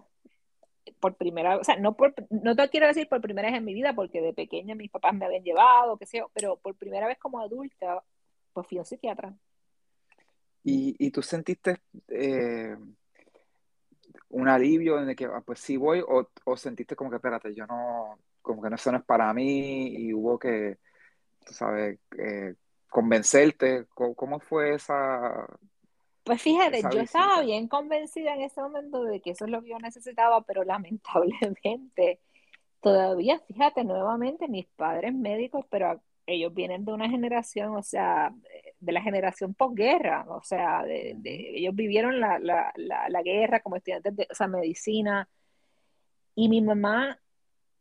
[1.01, 3.65] por primera vez, o sea, no, por, no te quiero decir por primera vez en
[3.65, 6.75] mi vida, porque de pequeña mis papás me habían llevado, qué sé yo, pero por
[6.75, 8.03] primera vez como adulta,
[8.53, 9.35] pues fui a psiquiatra.
[10.63, 12.77] ¿Y, y tú sentiste eh,
[14.31, 17.55] un alivio en el que, ah, pues sí voy, o, o, sentiste como que, espérate,
[17.55, 20.79] yo no, como que no, eso no es para mí, y hubo que,
[21.45, 22.55] tú sabes, eh,
[22.88, 23.87] convencerte?
[23.95, 25.47] ¿Cómo, fue esa...
[26.25, 29.71] Pues fíjate, yo estaba bien convencida en ese momento de que eso es lo que
[29.71, 32.21] yo necesitaba, pero lamentablemente
[32.81, 38.35] todavía, fíjate, nuevamente mis padres médicos, pero ellos vienen de una generación, o sea,
[38.81, 43.77] de la generación posguerra, o sea, de, ellos vivieron la, la, la, la, guerra como
[43.77, 45.29] estudiantes de o sea, medicina.
[46.35, 47.19] Y mi mamá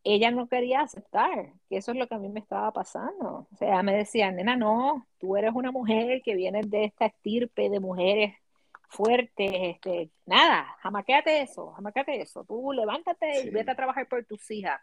[0.04, 3.48] ella no quería aceptar que eso es lo que a mí me estaba pasando.
[3.52, 7.70] O sea, me decía, nena, no, tú eres una mujer que viene de esta estirpe
[7.70, 8.36] de mujeres
[8.90, 14.50] fuertes, este, nada, jamaquéate eso, jamaquéate eso, tú levántate y vete a trabajar por tus
[14.50, 14.82] hijas.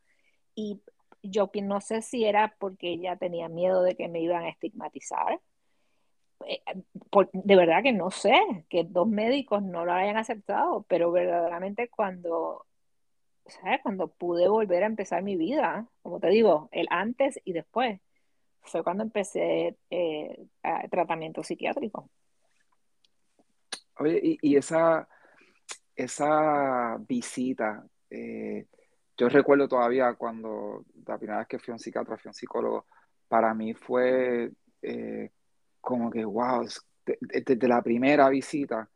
[0.55, 0.81] Y
[1.22, 5.40] yo no sé si era porque ella tenía miedo de que me iban a estigmatizar.
[6.44, 6.62] Eh,
[7.33, 8.35] de verdad que no sé,
[8.68, 12.66] que dos médicos no lo hayan aceptado, pero verdaderamente cuando
[13.49, 13.81] ¿sabes?
[13.83, 18.01] Cuando pude volver a empezar mi vida, como te digo, el antes y después,
[18.61, 20.46] fue cuando empecé eh,
[20.90, 22.11] tratamiento psiquiátrico.
[23.99, 25.09] Oye, y, esa,
[25.94, 28.66] esa visita, eh,
[29.16, 32.35] yo recuerdo todavía cuando la primera vez que fui a un psiquiatra, fui a un
[32.35, 32.87] psicólogo,
[33.29, 34.51] para mí fue
[34.83, 35.31] eh,
[35.87, 36.66] como que, wow,
[37.20, 38.90] desde la primera visita,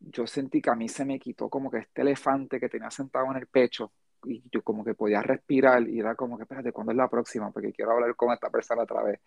[0.00, 3.26] yo sentí que a mí se me quitó como que este elefante que tenía sentado
[3.30, 3.92] en el pecho
[4.24, 7.52] y yo como que podía respirar y era como que, espérate, ¿cuándo es la próxima?
[7.52, 9.20] Porque quiero hablar con esta persona otra vez.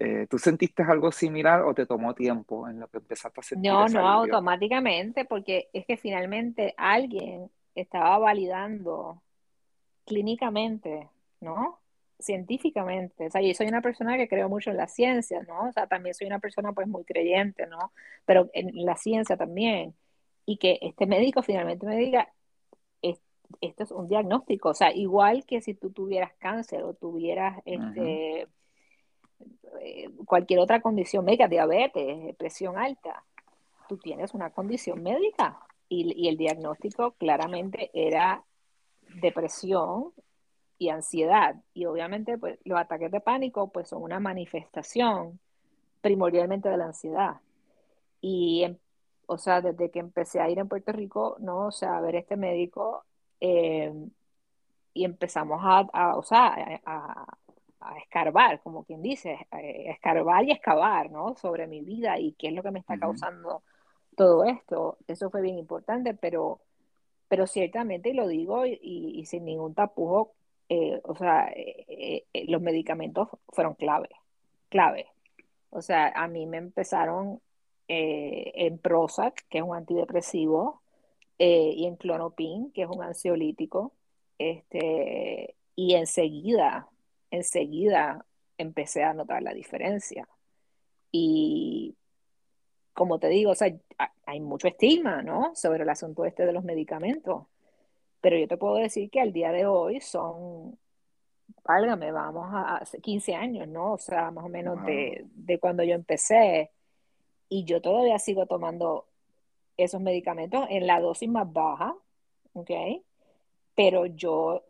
[0.00, 3.70] Eh, ¿Tú sentiste algo similar o te tomó tiempo en lo que empezaste a sentir?
[3.70, 9.22] No, no, automáticamente, porque es que finalmente alguien estaba validando
[10.04, 11.08] clínicamente,
[11.40, 11.78] ¿no?
[12.22, 15.68] Científicamente, o sea, yo soy una persona que creo mucho en la ciencia, ¿no?
[15.68, 17.92] O sea, también soy una persona pues muy creyente, ¿no?
[18.24, 19.94] Pero en la ciencia también.
[20.46, 22.28] Y que este médico finalmente me diga,
[23.60, 28.48] esto es un diagnóstico, o sea, igual que si tú tuvieras cáncer o tuvieras este,
[29.80, 33.24] eh, cualquier otra condición médica, diabetes, presión alta,
[33.88, 38.44] tú tienes una condición médica y, y el diagnóstico claramente era
[39.20, 40.12] depresión
[40.82, 41.56] y ansiedad.
[41.74, 45.38] Y obviamente pues, los ataques de pánico pues, son una manifestación
[46.00, 47.40] primordialmente de la ansiedad.
[48.20, 48.78] Y, em,
[49.26, 51.66] o sea, desde que empecé a ir en Puerto Rico, ¿no?
[51.68, 53.04] O sea, a ver este médico
[53.40, 54.10] em,
[54.94, 57.26] y empezamos a, o sea, a,
[58.02, 61.34] escarbar, como quien dice, a escarbar y excavar, ¿no?
[61.36, 63.62] Sobre mi vida y qué es lo que me está causando
[64.16, 64.98] todo esto.
[65.08, 66.60] Eso fue bien importante, pero,
[67.28, 70.34] pero ciertamente, y lo digo y, y sin ningún tapujo,
[70.74, 74.08] eh, o sea, eh, eh, los medicamentos fueron clave,
[74.70, 75.06] clave.
[75.68, 77.42] O sea, a mí me empezaron
[77.88, 80.80] en Prozac, que es un antidepresivo,
[81.38, 83.92] y en Clonopin, que es un ansiolítico,
[84.38, 86.88] este, y enseguida,
[87.30, 88.24] enseguida
[88.56, 90.26] empecé a notar la diferencia.
[91.10, 91.96] Y
[92.94, 93.74] como te digo, o sea,
[94.24, 95.54] hay mucho estigma, ¿no?
[95.54, 97.44] Sobre el asunto este de los medicamentos.
[98.22, 100.78] Pero yo te puedo decir que al día de hoy son,
[101.64, 103.92] válgame, vamos a, 15 años, ¿no?
[103.92, 106.70] O sea, más o menos de, de cuando yo empecé.
[107.50, 109.06] Y yo todavía sigo tomando
[109.76, 111.94] esos medicamentos en la dosis más baja,
[112.54, 112.70] ¿ok?
[113.74, 114.64] pero yo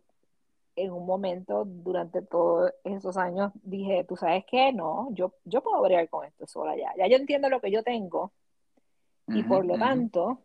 [0.74, 5.82] en un momento durante todos esos años dije, tú sabes qué, no, yo, yo puedo
[5.82, 8.32] bregar con esto sola ya, ya yo entiendo lo que yo tengo
[9.28, 10.40] y por lo tanto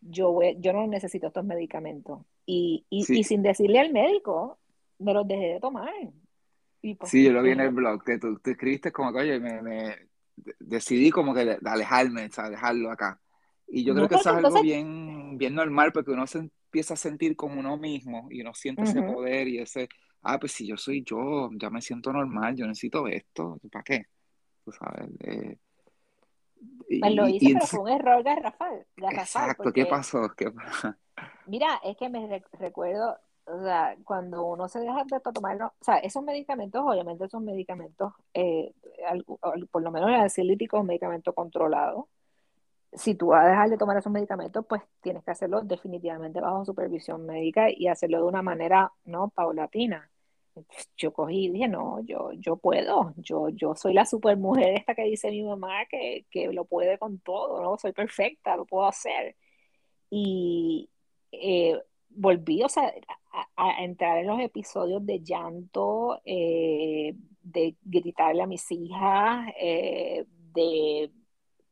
[0.00, 2.20] yo, yo no necesito estos medicamentos.
[2.52, 4.58] Y, y, sin decirle al médico,
[4.98, 5.92] me los dejé de tomar.
[6.80, 9.62] Pues, sí, yo lo vi en el blog, que tú, escribiste como que, oye, me,
[9.62, 9.96] me
[10.58, 13.20] decidí como que de, alejarme, o sea, dejarlo acá.
[13.68, 16.96] Y yo creo que eso es algo bien, bien normal porque uno se empieza a
[16.96, 19.88] sentir como uno mismo y uno siente ese poder y ese,
[20.22, 24.06] ah, pues si yo soy yo, ya me siento normal, yo necesito esto, ¿para qué?
[24.64, 25.08] Tú sabes.
[25.20, 25.56] Eh,
[27.00, 28.86] pues lo hice, pero fue un error garrafal.
[28.96, 30.32] exacto, ¿qué pasó?
[30.36, 30.50] ¿Qué...
[31.50, 33.18] Mira, es que me recuerdo,
[34.04, 38.72] cuando uno se deja de tomarlo, o sea, esos medicamentos, obviamente son medicamentos, eh,
[39.72, 42.08] por lo menos el ansiolítico es un medicamento controlado.
[42.92, 46.64] Si tú vas a dejar de tomar esos medicamentos, pues tienes que hacerlo definitivamente bajo
[46.64, 50.08] supervisión médica y hacerlo de una manera no paulatina.
[50.96, 55.04] Yo cogí y dije, no, yo, yo puedo, yo, yo soy la supermujer esta que
[55.04, 57.78] dice mi mamá que, que lo puede con todo, ¿no?
[57.78, 59.36] Soy perfecta, lo puedo hacer.
[60.10, 60.90] Y
[61.32, 61.78] eh,
[62.10, 62.92] volví, o sea,
[63.56, 71.10] a, entrar en los episodios de llanto, eh, de gritarle a mis hijas, eh, de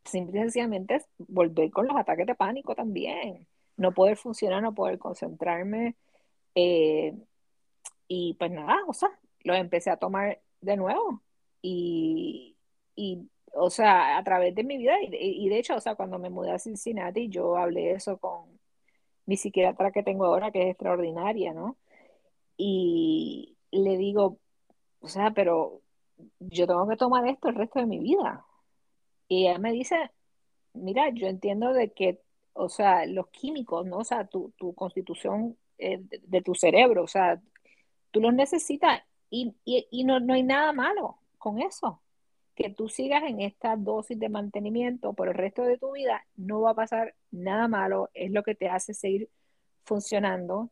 [0.04, 3.46] simple y sencillamente volver con los ataques de pánico también.
[3.76, 5.96] No poder funcionar, no poder concentrarme.
[6.54, 7.14] Eh,
[8.08, 9.10] y pues nada, o sea,
[9.44, 11.22] lo empecé a tomar de nuevo.
[11.62, 12.56] Y,
[12.96, 15.08] y o sea, a través de mi vida, y,
[15.46, 18.57] y, de hecho, o sea, cuando me mudé a Cincinnati, yo hablé eso con
[19.28, 21.76] mi psiquiatra que tengo ahora, que es extraordinaria, ¿no?
[22.56, 24.38] Y le digo,
[25.00, 25.82] o sea, pero
[26.40, 28.46] yo tengo que tomar esto el resto de mi vida.
[29.28, 30.10] Y ella me dice,
[30.72, 32.22] mira, yo entiendo de que,
[32.54, 33.98] o sea, los químicos, ¿no?
[33.98, 37.38] O sea, tu, constitución eh, de, tu cerebro, o sea,
[38.10, 39.54] tú los necesitas y,
[40.04, 42.00] no, no hay nada malo con eso.
[42.58, 46.60] Que tú sigas en esta dosis de mantenimiento por el resto de tu vida, no
[46.62, 49.30] va a pasar nada malo, es lo que te hace seguir
[49.84, 50.70] funcionando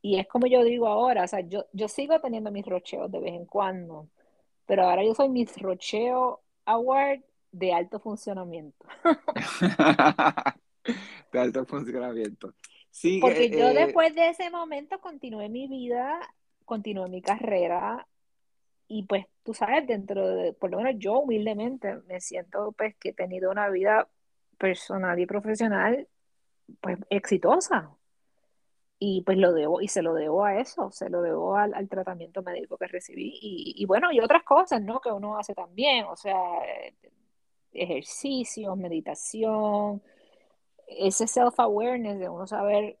[0.00, 3.20] y es como yo digo ahora, o sea, yo, yo sigo teniendo mis rocheos de
[3.20, 4.08] vez en cuando,
[4.66, 8.86] pero ahora yo soy mis rocheo award de alto funcionamiento.
[11.32, 12.54] de alto funcionamiento.
[12.90, 16.18] Sí, Porque yo eh, después de ese momento continué mi vida,
[16.64, 18.06] continué mi carrera
[18.88, 23.10] y pues tú sabes, dentro de, por lo menos yo humildemente me siento pues que
[23.10, 24.08] he tenido una vida
[24.58, 26.08] personal y profesional
[26.80, 27.90] pues exitosa
[28.98, 31.88] y pues lo debo, y se lo debo a eso, se lo debo al, al
[31.88, 35.00] tratamiento médico que recibí y, y, bueno, y otras cosas, ¿no?
[35.00, 36.34] Que uno hace también, o sea,
[37.72, 40.02] ejercicios, meditación,
[40.88, 42.98] ese self-awareness de uno saber,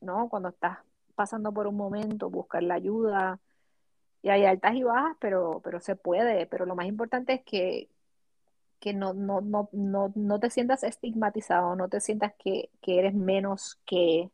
[0.00, 0.28] ¿no?
[0.28, 0.78] Cuando estás
[1.14, 3.38] pasando por un momento, buscar la ayuda,
[4.22, 7.88] y hay altas y bajas, pero, pero se puede, pero lo más importante es que,
[8.78, 13.14] que no, no, no, no, no te sientas estigmatizado, no te sientas que, que eres
[13.14, 14.30] menos que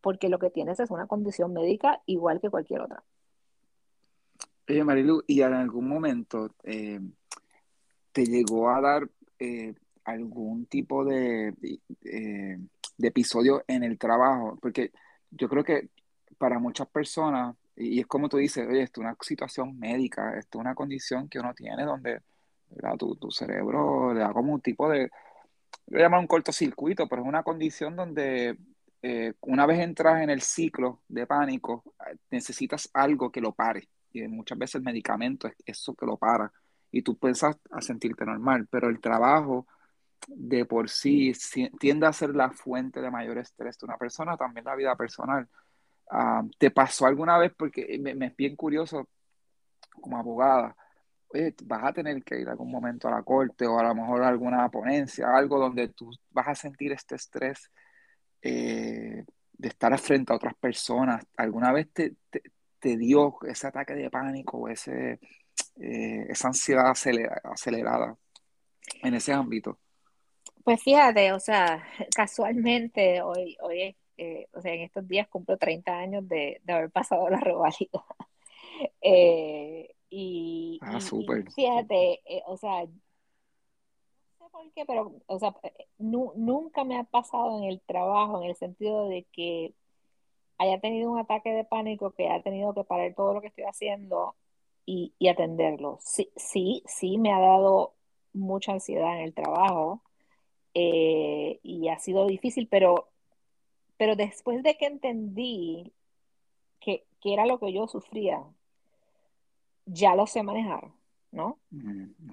[0.00, 3.02] porque lo que tienes es una condición médica igual que cualquier otra.
[4.68, 7.00] Oye, Marilu, ¿y en algún momento eh,
[8.12, 11.54] te llegó a dar eh, algún tipo de,
[12.04, 12.58] eh,
[12.96, 14.58] de, episodio en el trabajo?
[14.60, 14.92] Porque
[15.30, 15.88] yo creo que
[16.38, 20.58] para muchas personas, y es como tú dices, oye, esto es una situación médica, esto
[20.58, 22.22] es una condición que uno tiene donde
[22.98, 25.10] tu, tu, cerebro le da como un tipo de,
[25.88, 28.56] lo llaman un cortocircuito, pero es una condición donde
[29.02, 31.94] eh, una vez entras en el ciclo de pánico,
[32.30, 33.88] necesitas algo que lo pare.
[34.12, 36.52] Y muchas veces el medicamento es eso que lo para.
[36.90, 39.66] Y tú piensas a sentirte normal, pero el trabajo
[40.26, 41.32] de por sí
[41.78, 45.48] tiende a ser la fuente de mayor estrés de una persona, también la vida personal.
[46.10, 47.52] Ah, ¿Te pasó alguna vez?
[47.56, 49.08] Porque me, me, es bien curioso
[50.00, 50.76] como abogada.
[51.28, 54.22] Oye, vas a tener que ir algún momento a la corte o a lo mejor
[54.22, 57.70] a alguna ponencia, algo donde tú vas a sentir este estrés
[58.42, 62.14] eh, de estar frente a otras personas, ¿alguna vez te,
[62.80, 65.18] dio ese ataque de pánico, ese,
[65.80, 66.92] eh, esa ansiedad
[67.42, 68.16] acelerada
[69.02, 69.80] en ese ámbito?
[70.62, 71.82] Pues fíjate, o sea,
[72.14, 77.28] casualmente hoy, hoy eh, o sea, en estos días cumplo 30 años de, haber pasado
[77.28, 78.04] la revalida.
[80.10, 81.50] y, ah, súper.
[81.52, 82.86] Fíjate, o sea,
[84.56, 88.56] por qué, pero, o sea, eh, nunca me ha pasado en el trabajo, en el
[88.56, 89.74] sentido de que
[90.58, 93.64] haya tenido un ataque de pánico, que haya tenido que parar todo lo que estoy
[93.64, 94.34] haciendo
[94.86, 95.98] y, atenderlo.
[96.00, 97.94] Sí, sí, sí me ha dado
[98.32, 100.02] mucha ansiedad en el trabajo
[100.74, 103.08] eh, y ha sido difícil, pero,
[103.96, 105.92] pero después de que entendí
[106.80, 108.40] que, era lo que yo sufría,
[109.84, 110.92] ya lo sé manejar,
[111.32, 111.58] ¿no?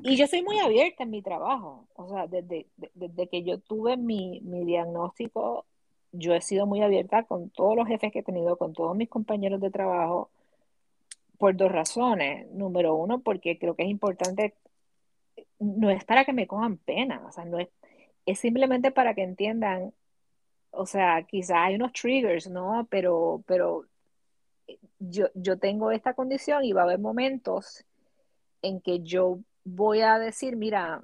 [0.04, 3.98] Y yo soy muy abierta en mi trabajo, o sea, desde, desde que yo tuve
[3.98, 5.66] mi, mi diagnóstico,
[6.12, 9.10] yo he sido muy abierta con todos los jefes que he tenido, con todos mis
[9.10, 10.30] compañeros de trabajo,
[11.44, 12.50] por dos razones.
[12.52, 14.54] Número uno, porque creo que es importante,
[15.60, 17.70] no es para que me cojan pena, o sea, no es,
[18.26, 19.94] es simplemente para que entiendan,
[20.74, 22.88] o sea, quizás hay unos triggers, ¿no?
[22.90, 23.86] Pero, pero
[24.68, 27.86] eh, yo, yo tengo esta condición y va a haber momentos
[28.62, 31.04] en que yo voy a decir, mira,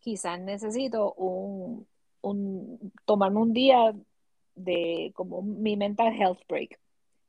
[0.00, 1.86] quizás necesito un,
[2.22, 3.94] un tomarme un día
[4.54, 6.78] de como mi mental health break,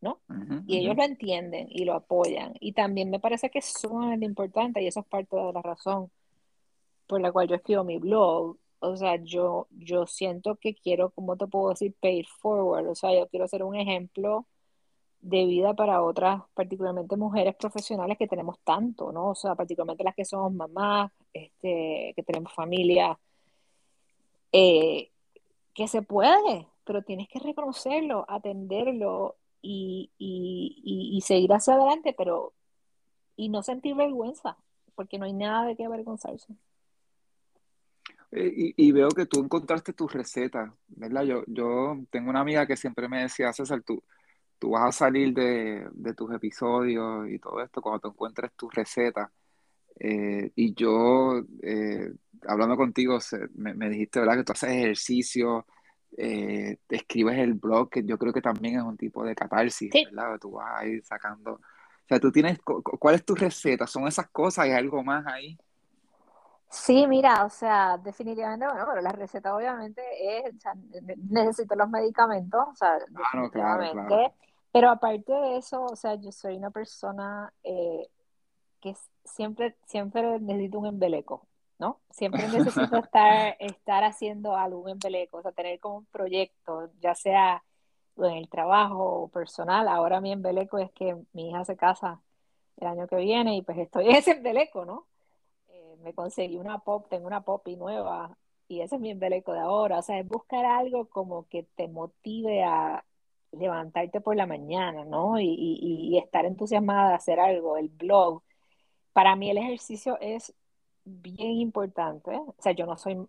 [0.01, 0.19] ¿no?
[0.67, 2.53] y ellos lo entienden y lo apoyan.
[2.59, 6.11] Y también me parece que es sumamente importante y eso es parte de la razón
[7.07, 8.57] por la cual yo escribo mi blog.
[8.83, 12.87] O sea, yo, yo siento que quiero, como te puedo decir, pay forward.
[12.89, 14.45] O sea, yo quiero ser un ejemplo
[15.21, 19.29] de vida para otras, particularmente mujeres profesionales que tenemos tanto, ¿no?
[19.29, 23.17] O sea, particularmente las que somos mamás, este, que tenemos familia,
[24.51, 25.11] eh,
[25.73, 30.11] que se puede, pero tienes que reconocerlo, atenderlo y,
[31.25, 32.53] seguir hacia adelante, pero
[33.37, 34.57] y no sentir vergüenza,
[34.95, 36.53] porque no hay nada de qué avergonzarse.
[38.35, 41.23] Y, veo que tú encontraste tu receta, ¿verdad?
[41.23, 44.03] Yo, yo tengo una amiga que siempre me decía, César, tú,
[44.57, 49.31] tú vas a salir de, tus episodios y todo esto cuando te encuentres tu receta.
[49.99, 52.11] Eh, y yo, eh,
[52.47, 53.19] hablando contigo,
[53.55, 54.37] me, me, dijiste, ¿verdad?
[54.37, 55.67] Que tú haces ejercicio,
[56.17, 60.39] eh, escribes el blog, que yo creo que también es un tipo de catarsis, ¿verdad?
[60.39, 61.53] Tú vas a ir sacando.
[61.53, 63.87] O sea, tú tienes, ¿cuál es tu receta?
[63.87, 64.65] ¿Son esas cosas?
[64.65, 65.57] ¿Hay algo más ahí?
[66.73, 70.55] Sí, mira, o sea, definitivamente, bueno, pero la receta obviamente es,
[71.29, 72.97] necesito los medicamentos, o sea,
[73.31, 74.33] claro, claro, claro.
[74.71, 78.09] pero aparte de eso, o sea, yo soy una persona eh,
[78.81, 81.45] que siempre, siempre necesito un embeleco,
[81.77, 81.99] ¿no?
[82.09, 87.63] Siempre necesito estar, estar haciendo algún embeleco, o sea, tener como un proyecto, ya sea
[88.17, 89.87] en el trabajo o personal.
[89.87, 92.19] Ahora mi embeleco es que mi hija se casa
[92.77, 95.05] el año que viene y pues estoy en ese embeleco, ¿no?
[96.03, 98.37] Me conseguí una pop, tengo una pop y nueva
[98.67, 99.99] y ese es mi embeleco de ahora.
[99.99, 103.05] O sea, es buscar algo como que te motive a
[103.51, 105.39] levantarte por la mañana, ¿no?
[105.39, 108.43] Y, y estar entusiasmada de hacer algo, el blog.
[109.13, 110.53] Para mí el ejercicio es
[111.05, 112.31] bien importante.
[112.35, 113.27] O sea, yo no soy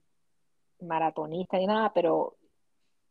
[0.80, 2.36] maratonista ni nada, pero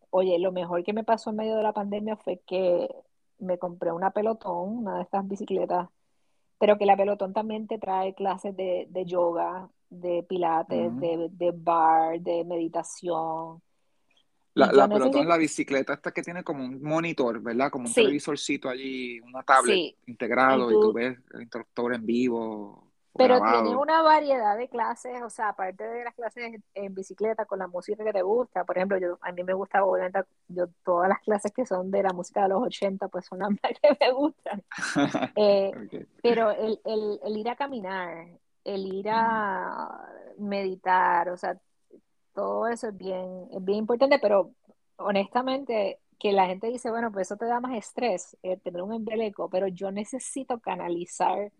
[0.10, 2.90] oye, lo mejor que me pasó en medio de la pandemia fue que
[3.40, 5.90] me compré una pelotón, una de estas bicicletas,
[6.60, 12.20] pero que la pelotón también te trae clases de, yoga, de pilates, de, de, bar,
[12.20, 13.62] de meditación.
[14.56, 17.72] La, pelotón es la bicicleta esta que tiene como un monitor, ¿verdad?
[17.72, 22.93] Como un televisorcito allí, una tablet integrado y tú ves el instructor en vivo.
[23.16, 27.60] Pero tiene una variedad de clases, o sea, aparte de las clases en bicicleta con
[27.60, 31.10] la música que te gusta, por ejemplo, yo a mí me gusta, obviamente, yo todas
[31.10, 33.50] las clases que son de la música de los 80, pues son las
[33.82, 34.64] que me gustan.
[35.36, 35.72] Eh,
[36.22, 38.28] pero el, el, el, ir a caminar,
[38.64, 40.08] el ir a
[40.38, 41.58] meditar, o sea,
[42.34, 44.52] todo eso es bien, es bien importante, pero
[44.98, 48.94] honestamente, que la gente dice, bueno, pues eso te da más estrés, eh, tener un
[48.94, 51.52] embeleco, pero yo necesito canalizar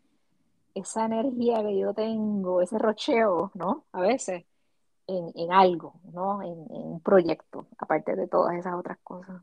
[0.74, 3.86] esa energía que yo tengo, ese rocheo, ¿no?
[3.92, 4.46] A veces,
[5.08, 6.42] en, algo, ¿no?
[6.42, 9.42] En, un proyecto, aparte de todas esas otras cosas.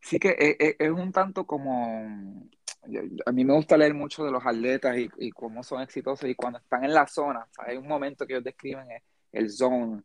[0.00, 2.48] Sí que e, e, es, un tanto como,
[3.26, 6.58] a mí me gusta leer mucho de los atletas y, cómo son exitosos y cuando
[6.58, 10.02] están en la zona, hay un momento que ellos describen el, el zone,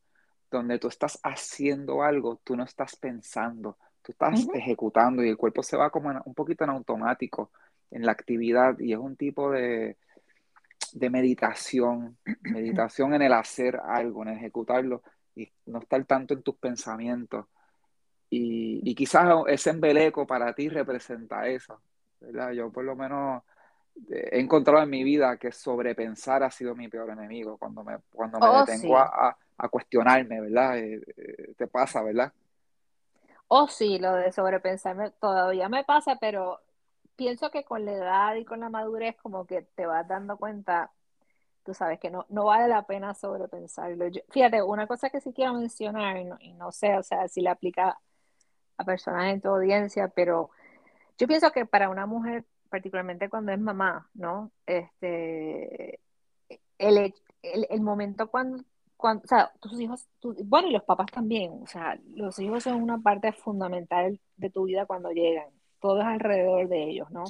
[0.51, 5.63] donde tú estás haciendo algo, tú no estás pensando, tú estás ejecutando y el cuerpo
[5.63, 7.51] se va como un poquito en automático
[7.91, 9.97] en la actividad y es un tipo de,
[10.93, 15.03] de meditación, meditación en el hacer algo, en ejecutarlo
[15.35, 17.45] y no estar tanto en tus pensamientos.
[18.29, 21.81] Y, y quizás ese embeleco para ti representa eso,
[22.19, 22.51] ¿verdad?
[22.51, 23.43] Yo por lo menos
[24.09, 27.97] eh, he encontrado en mi vida que sobrepensar ha sido mi peor enemigo cuando me,
[28.11, 30.77] cuando me oh, detengo a, a, cuestionarme, ¿verdad?
[30.77, 32.31] Eh, eh, te pasa, ¿verdad?
[33.47, 36.59] Oh, sí, lo de sobrepensarme todavía me pasa, pero
[37.17, 40.93] pienso que con la edad y con la madurez como que te vas dando cuenta,
[41.63, 44.05] tú sabes que no, no vale la pena sobrepensarlo.
[44.29, 47.99] fíjate, una cosa que sí quiero mencionar, y no, sé, o sea, si le aplica
[48.77, 50.51] a personas en tu audiencia, pero
[51.17, 54.51] yo pienso que para una mujer, particularmente cuando es mamá, ¿no?
[54.65, 55.99] Este,
[56.77, 58.63] el, el, momento cuando,
[58.97, 60.07] cuando, o sea, tus hijos,
[60.45, 64.65] bueno, y los papás también, o sea, los hijos son una parte fundamental de tu
[64.65, 67.25] vida cuando llegan todo es alrededor de ellos, ¿no?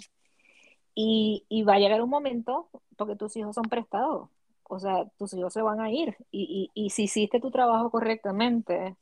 [0.95, 4.29] Y, y va a llegar un momento, porque tus hijos son prestados,
[4.63, 6.17] o sea, tus hijos se van a ir.
[6.31, 8.95] Y, y, y, si hiciste tu trabajo correctamente,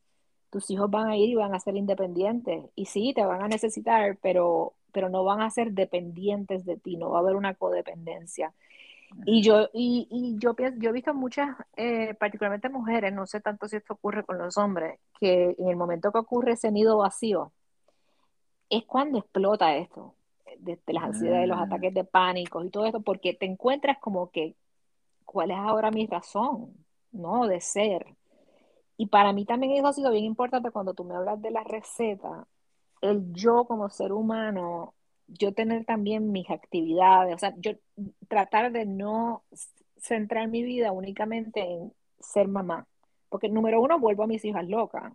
[0.49, 2.65] tus hijos van a ir y van a ser independientes.
[2.75, 6.97] Y sí, te van a necesitar, pero, pero no van a ser dependientes de ti,
[6.97, 8.53] no va a haber una codependencia.
[9.25, 13.67] Y yo, y, y yo, yo he visto muchas, eh, particularmente mujeres, no sé tanto
[13.67, 17.51] si esto ocurre con los hombres, que en el momento que ocurre ese nido vacío,
[18.69, 20.15] es cuando explota esto,
[20.59, 21.61] desde las ansiedades, los mm.
[21.63, 24.55] ataques de pánico y todo esto, porque te encuentras como que,
[25.25, 26.73] ¿cuál es ahora mi razón?
[27.11, 27.47] ¿No?
[27.47, 28.15] De ser.
[28.97, 31.63] Y para mí también eso ha sido bien importante cuando tú me hablas de la
[31.63, 32.47] receta,
[33.01, 34.93] el yo como ser humano
[35.27, 37.71] yo tener también mis actividades, o sea, yo
[38.27, 39.43] tratar de no
[39.97, 42.87] centrar mi vida únicamente en ser mamá,
[43.29, 45.13] porque número uno vuelvo a mis hijas locas.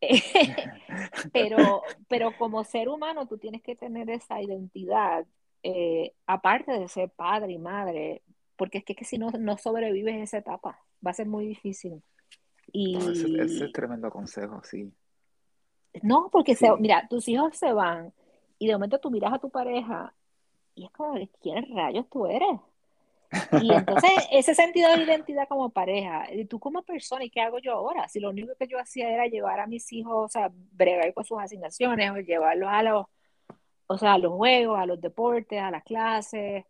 [1.32, 5.26] pero, pero como ser humano tú tienes que tener esa identidad,
[5.62, 8.22] eh, aparte de ser padre y madre,
[8.56, 12.02] porque es que, si no, no sobrevives esa etapa, va a ser muy difícil.
[12.72, 12.96] Y...
[12.96, 14.92] ese, es tremendo consejo, sí.
[16.02, 18.12] No, porque Se, mira, tus hijos se van
[18.58, 20.14] y de momento tú miras a tu pareja
[20.74, 22.60] y es como, ¿quién rayos tú eres?
[23.60, 27.58] Y entonces ese sentido de identidad como pareja, y tú como persona, ¿y qué hago
[27.58, 28.08] yo ahora?
[28.08, 31.24] Si lo único que yo hacía era llevar a mis hijos, o sea, bregar con
[31.24, 33.06] sus asignaciones, o llevarlos a los,
[33.86, 36.64] o sea, a los juegos, a los deportes, a las clases,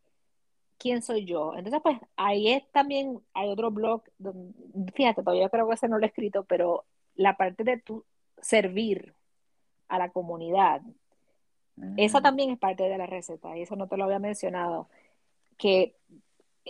[0.79, 1.55] ¿quién soy yo?
[1.57, 4.53] Entonces, pues ahí es también, hay otro blog, donde,
[4.93, 6.85] fíjate, todavía creo que ese no lo he escrito, pero
[7.15, 8.05] la parte de tu
[8.41, 9.15] servir
[9.89, 10.83] a la comunidad,
[11.97, 12.23] eso mm.
[12.23, 14.89] también es parte de la receta, y eso no te lo había mencionado,
[15.57, 15.95] que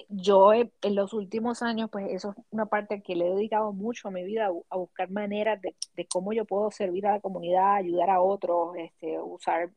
[0.09, 4.09] yo en los últimos años, pues eso es una parte que le he dedicado mucho
[4.09, 5.75] a mi vida, a, buscar maneras de,
[6.09, 9.71] cómo yo puedo servir a la comunidad, ayudar a otros, este, usar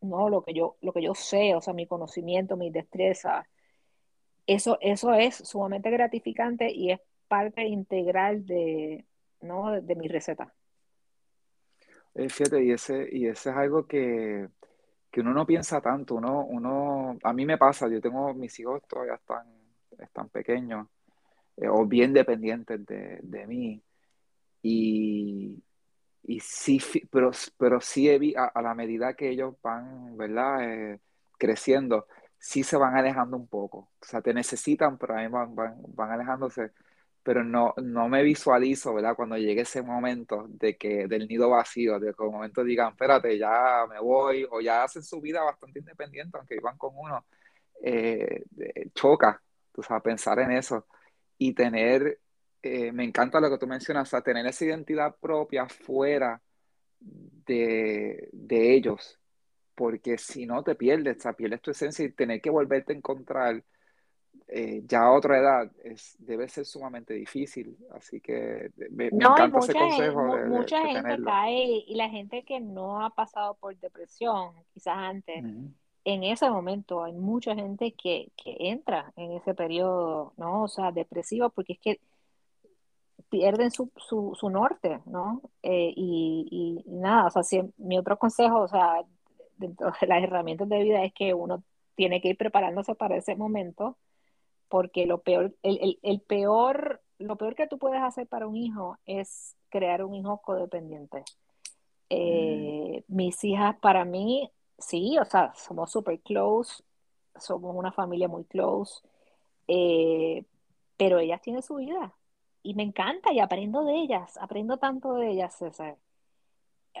[0.00, 3.48] no lo que yo, lo que yo sé, o sea, mi conocimiento, mi destreza.
[4.46, 9.04] Eso, eso es sumamente gratificante y es parte integral de,
[9.42, 9.80] ¿no?
[9.80, 10.54] de, mi receta.
[12.14, 14.48] Eh, fíjate, y ese, y ese es algo que,
[15.10, 18.82] que uno no piensa tanto, uno, uno, a mí me pasa, yo tengo, mis hijos
[18.88, 19.57] todavía están,
[20.04, 20.88] están pequeños
[21.56, 23.82] eh, o bien dependientes de, de mí
[24.62, 25.62] y,
[26.22, 26.80] y sí,
[27.10, 30.64] pero, pero sí a, a, la medida que ellos van, ¿verdad?
[30.64, 31.00] Eh,
[31.38, 32.06] creciendo,
[32.38, 36.10] sí se van alejando un poco, o sea, te necesitan, pero a van, van, van
[36.12, 36.72] alejándose
[37.28, 39.14] pero no, no me visualizo, ¿verdad?
[39.14, 43.36] Cuando llegue ese momento de que del nido vacío, de que un momento digan, espérate,
[43.36, 47.26] ya me voy, o ya hacen su vida bastante independiente, aunque iban con uno,
[47.82, 48.44] eh,
[48.94, 49.42] choca,
[49.78, 50.86] tú sabes, pensar en eso
[51.38, 52.18] y tener,
[52.62, 56.42] eh, me encanta lo que tú mencionas, o sea, tener esa identidad propia fuera
[56.98, 59.20] de, de ellos,
[59.76, 62.96] porque si no te pierdes, o sea, pierdes tu esencia y tener que volverte a
[62.96, 63.62] encontrar
[64.48, 67.76] eh, ya a otra edad es, debe ser sumamente difícil.
[67.92, 70.32] Así que me, encanta ese consejo.
[70.32, 75.44] Gente, mucha gente cae y la gente que no ha pasado por depresión, quizás antes,
[76.14, 80.62] en ese momento hay mucha gente que, que, entra en ese periodo, ¿no?
[80.64, 82.00] O sea, depresivo, porque es que
[83.28, 85.42] pierden su, su, su norte, ¿no?
[85.62, 89.04] Eh, y, y, nada, o sea, si, mi otro consejo, o sea,
[89.58, 91.62] dentro de las herramientas de vida es que uno
[91.94, 93.98] tiene que ir preparándose para ese momento
[94.68, 98.96] porque lo peor, el, el, peor, lo peor que tú puedes hacer para un hijo
[99.04, 101.22] es crear un hijo codependiente.
[102.08, 103.14] Eh, mm.
[103.14, 106.82] Mis hijas para mí, sí, o sea, somos super close,
[107.38, 109.02] somos una familia muy close,
[109.68, 110.44] eh,
[110.96, 112.14] pero ellas tienen su vida
[112.62, 115.96] y me encanta y aprendo de ellas, aprendo tanto de ellas, César.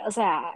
[0.06, 0.54] O sea,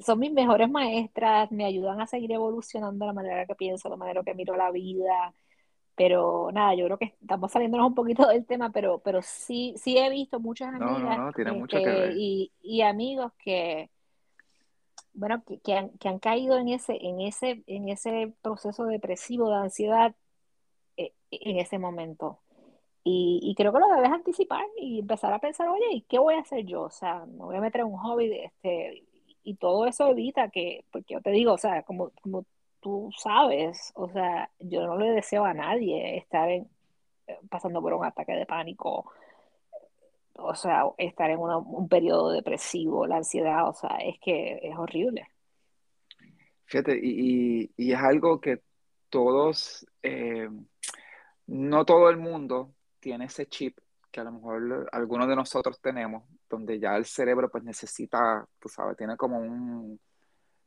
[0.00, 4.22] son mis mejores maestras, me ayudan a seguir evolucionando la manera que pienso, la manera
[4.22, 5.34] que miro la vida,
[5.96, 9.96] pero nada, yo creo que estamos saliéndonos un poquito del tema, pero, pero sí, sí
[9.96, 11.34] he visto muchas amigas
[12.14, 13.90] Y, y, amigos que,
[15.16, 19.50] bueno, que, que, han, que, han, caído en ese, en ese, en ese proceso depresivo
[19.50, 20.14] de ansiedad
[20.96, 22.40] eh, en ese momento.
[23.04, 26.34] Y, y, creo que lo debes anticipar y empezar a pensar, oye, ¿y qué voy
[26.34, 26.82] a hacer yo?
[26.82, 29.04] O sea, me voy a meter en un hobby, este,
[29.44, 32.44] y todo eso evita que, porque yo te digo, o sea, como, como
[32.80, 36.68] tú sabes, o sea, yo no le deseo a nadie estar en,
[37.28, 39.10] eh, pasando por un ataque de pánico,
[40.38, 45.28] o sea, estar en un periodo depresivo, la ansiedad, o sea, es que es horrible.
[46.64, 48.60] Fíjate, y, y, es algo que
[49.08, 50.48] todos, eh,
[51.46, 53.78] no todo el mundo tiene ese chip
[54.10, 58.68] que a lo mejor algunos de nosotros tenemos, donde ya el cerebro pues necesita, tú
[58.68, 60.00] sabes, tiene como un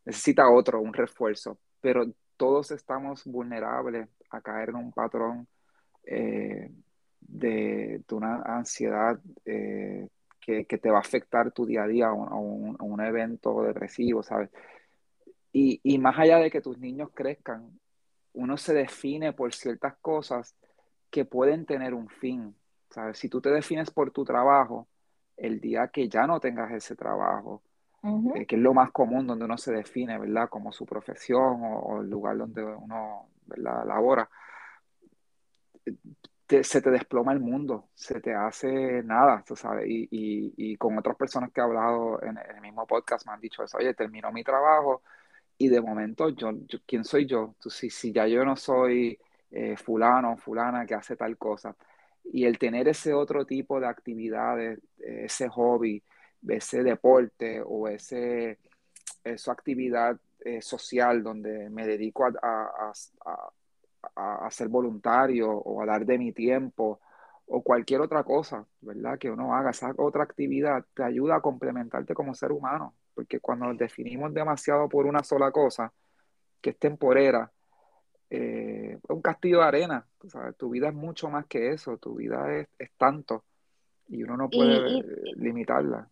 [0.06, 2.06] necesita otro, un refuerzo, pero
[2.38, 5.48] todos estamos vulnerables a caer en un patrón
[6.04, 6.72] eh,
[7.22, 10.08] de, una ansiedad eh,
[10.40, 14.50] que, te va a afectar tu día a día o, un, un, evento depresivo, ¿sabes?
[15.52, 17.80] Y, y, más allá de que tus niños crezcan,
[18.34, 20.56] uno se define por ciertas cosas
[21.10, 22.56] que pueden tener un fin,
[22.90, 23.18] ¿sabes?
[23.18, 24.88] Si tú te defines por tu trabajo,
[25.38, 27.62] el día que ya no tengas ese trabajo,
[28.36, 30.50] eh, que es lo más común donde uno se define, ¿verdad?
[30.50, 33.86] Como su profesión o, el lugar donde uno, ¿verdad?
[33.86, 34.30] Labora,
[36.64, 40.08] se te desploma el mundo, se te hace nada, tú sabes, y,
[40.58, 43.78] y, con otras personas que he hablado en el mismo podcast me han dicho eso,
[43.78, 45.04] oye, terminó mi trabajo
[45.58, 46.52] y de momento yo,
[46.88, 47.56] ¿quién soy yo?
[47.70, 49.20] si, si ya yo no soy
[49.52, 51.76] eh, fulano o fulana que hace tal cosa,
[52.24, 56.04] y el tener ese otro tipo de actividades, ese hobby,
[56.48, 58.60] ese deporte o ese,
[59.24, 62.92] esa actividad eh, social donde me dedico a, a,
[63.26, 63.50] a,
[64.16, 67.00] a, ser voluntario o a dar de mi tiempo
[67.48, 69.18] o cualquier otra cosa, ¿verdad?
[69.18, 73.66] Que uno haga esa otra actividad, te ayuda a complementarte como ser humano, porque cuando
[73.66, 75.92] nos definimos demasiado por una sola cosa,
[76.62, 77.52] que es temporera,
[78.30, 80.56] eh, es un castillo de arena, ¿sabes?
[80.58, 83.44] tu vida es mucho más que eso, tu vida es, es tanto
[84.10, 85.04] y uno no puede
[85.36, 86.08] limitarla.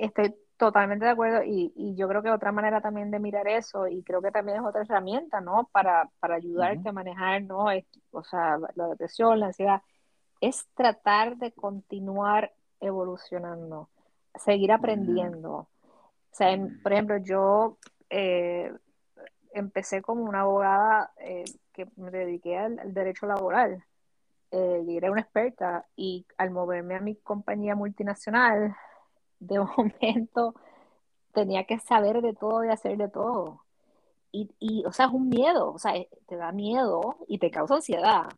[0.00, 3.86] Estoy totalmente de acuerdo y, y, yo creo que otra manera también de mirar eso
[3.86, 5.68] y creo que también es otra herramienta, ¿no?
[5.72, 7.66] Para, para ayudarte a manejar, ¿no?
[8.10, 9.82] o sea, la depresión, la ansiedad,
[10.40, 13.90] es tratar de continuar evolucionando,
[14.34, 15.50] seguir aprendiendo.
[15.52, 15.68] O
[16.30, 17.78] sea, por ejemplo, yo
[18.10, 18.72] eh,
[19.52, 23.82] empecé como una abogada eh, que me dediqué al, derecho laboral
[24.50, 28.76] eh, y era una experta y al moverme a mi compañía multinacional,
[29.46, 30.54] de momento
[31.32, 33.62] tenía que saber de todo y hacer de todo.
[34.32, 37.50] Y, y, o sea, es un miedo, o sea, eh, te da miedo y te
[37.50, 38.28] causa ansiedad,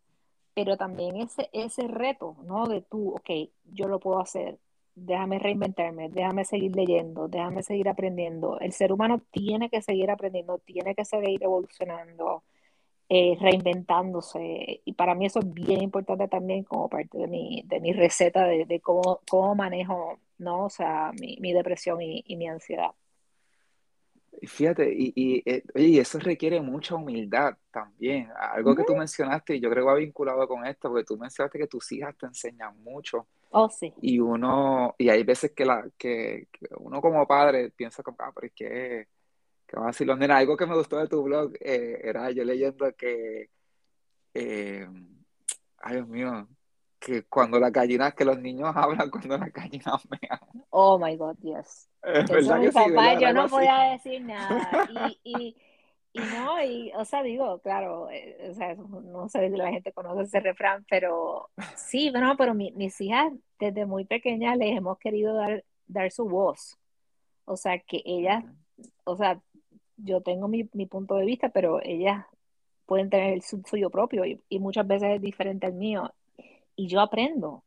[0.55, 2.67] pero también ese, ese reto, ¿no?
[2.67, 3.31] De tú, ok,
[3.73, 4.59] yo lo puedo hacer,
[4.95, 8.59] déjame reinventarme, déjame seguir leyendo, déjame seguir aprendiendo.
[8.61, 12.43] El ser humano tiene que seguir aprendiendo, tiene que seguir evolucionando,
[13.09, 14.83] eh, reinventándose.
[14.85, 18.45] Y para mí eso es bien importante también como parte de mi, de mi receta
[18.45, 20.67] de, de cómo, cómo manejo ¿no?
[20.67, 22.91] O sea, mi, mi depresión y, y, mi ansiedad.
[24.43, 28.29] Fíjate, y, y, eh, y, eso requiere mucha humildad también.
[28.37, 31.59] Algo que tú mencionaste, y yo creo que va vinculado con esto, porque tú mencionaste
[31.59, 33.27] que tus hijas te enseñan mucho.
[33.51, 33.93] Oh, sí.
[34.01, 36.47] Y uno, y hay veces que, la, que,
[36.79, 39.09] uno como padre piensa como, ah, pero es que,
[39.69, 42.43] que va a decir, nena, algo que me gustó de tu blog eh, era yo
[42.43, 43.51] leyendo que,
[44.33, 44.89] eh,
[45.79, 46.49] ay Dios mío,
[46.99, 50.41] que cuando las gallinas, que los niños hablan cuando las gallinas mean.
[50.71, 51.89] Oh my God, yes.
[52.03, 54.89] Eso mi papá, yo no podía decir nada.
[54.91, 55.57] Y, y,
[56.13, 59.93] y, no, y, o sea, digo, claro, eh, o sea, no sé si la gente
[59.93, 65.35] conoce ese refrán, pero sí, no, pero mis hijas desde muy pequeñas les hemos querido
[65.35, 66.79] dar, dar su voz.
[67.45, 68.45] O sea, que ellas,
[69.05, 69.41] o sea,
[69.99, 72.27] yo tengo mi, mi punto de vista, pero ellas
[72.87, 76.13] pueden tener el suyo propio y, muchas veces es diferente al mío
[76.77, 77.65] y yo aprendo.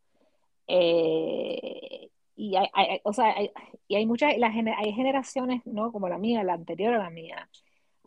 [0.68, 3.52] Eh, y hay, o sea, hay,
[3.88, 5.92] y hay muchas, hay generaciones, ¿no?
[5.92, 7.50] Como la mía, la anterior a la mía.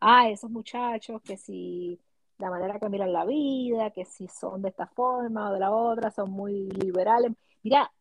[0.00, 2.00] Ah, esos muchachos que si
[2.38, 5.72] la manera que miran la vida, que si son de esta forma o de la
[5.72, 7.32] otra, son muy liberales.
[7.62, 7.92] Mira,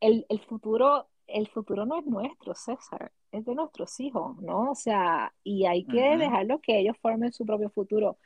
[0.00, 4.72] el, el futuro, el futuro no es nuestro, César, es de nuestros hijos, ¿no?
[4.72, 8.18] O sea, y hay que dejarlo que ellos formen su propio futuro.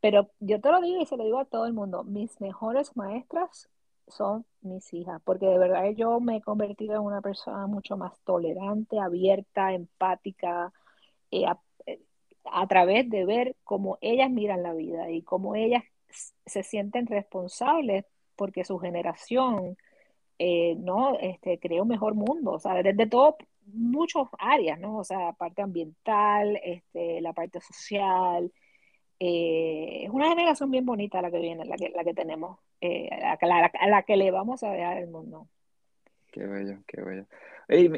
[0.00, 2.96] Pero yo te lo digo y se lo digo a todo el mundo, mis mejores
[2.96, 3.68] maestras
[4.08, 8.18] son mis hijas, porque de verdad yo me he convertido en una persona mucho más
[8.24, 10.72] tolerante, abierta, empática,
[11.30, 11.46] eh,
[11.86, 12.00] eh,
[12.44, 15.84] a, través de ver cómo ellas miran la vida y cómo ellas
[16.46, 18.04] se sienten responsables
[18.36, 19.76] porque su generación
[20.38, 23.36] eh, no este, creó un mejor mundo, o sea, desde todo
[23.72, 24.98] muchas áreas, ¿no?
[24.98, 28.52] O sea, parte ambiental, este, la parte social,
[29.20, 33.08] eh, es una generación bien bonita la que viene, la que, la que tenemos, eh,
[33.10, 33.36] a,
[33.88, 35.48] la, que le vamos a dejar el mundo.
[36.30, 37.26] Qué bello, qué bello.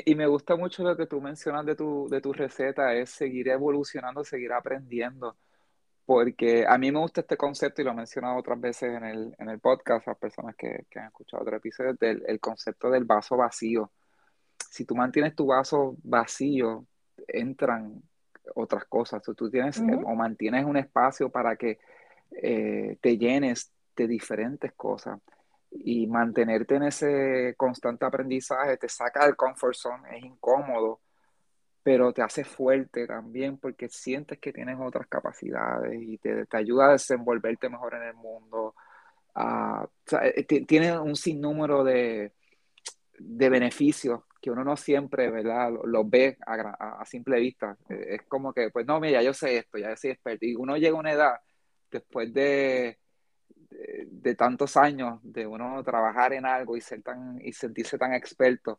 [0.07, 3.49] y, me gusta mucho lo que tú mencionas de tu, de tu receta, es seguir
[3.49, 5.37] evolucionando, seguir aprendiendo,
[6.11, 9.33] porque a mí me gusta este concepto y lo he mencionado otras veces en el,
[9.39, 13.05] en el podcast a personas que, que han escuchado otro episodio, del el concepto del
[13.05, 13.93] vaso vacío.
[14.59, 16.85] Si tú mantienes tu vaso vacío,
[17.29, 18.03] entran
[18.57, 19.23] otras cosas.
[19.23, 21.79] Tú, tienes eh, o mantienes un espacio para que
[22.43, 25.21] eh, te llenes de diferentes cosas
[25.71, 31.03] y mantenerte en ese constante aprendizaje te saca del comfort zone, es incómodo,
[31.91, 36.87] pero te hace fuerte también porque sientes que tienes otras capacidades y te, te ayuda
[36.87, 38.77] a desenvolverte mejor en el mundo.
[39.35, 39.89] Uh,
[40.69, 42.33] tiene un sinnúmero de,
[43.19, 45.73] de beneficios que uno no siempre, ¿verdad?
[45.85, 47.77] Los ve a, simple vista.
[47.89, 50.47] Eh, es como que, pues no, mira, yo sé esto, ya soy experto.
[50.47, 51.41] Y uno llega a una edad,
[51.91, 53.01] después de,
[54.07, 58.79] de, tantos años, de uno trabajar en algo y, ser tan, y sentirse tan experto,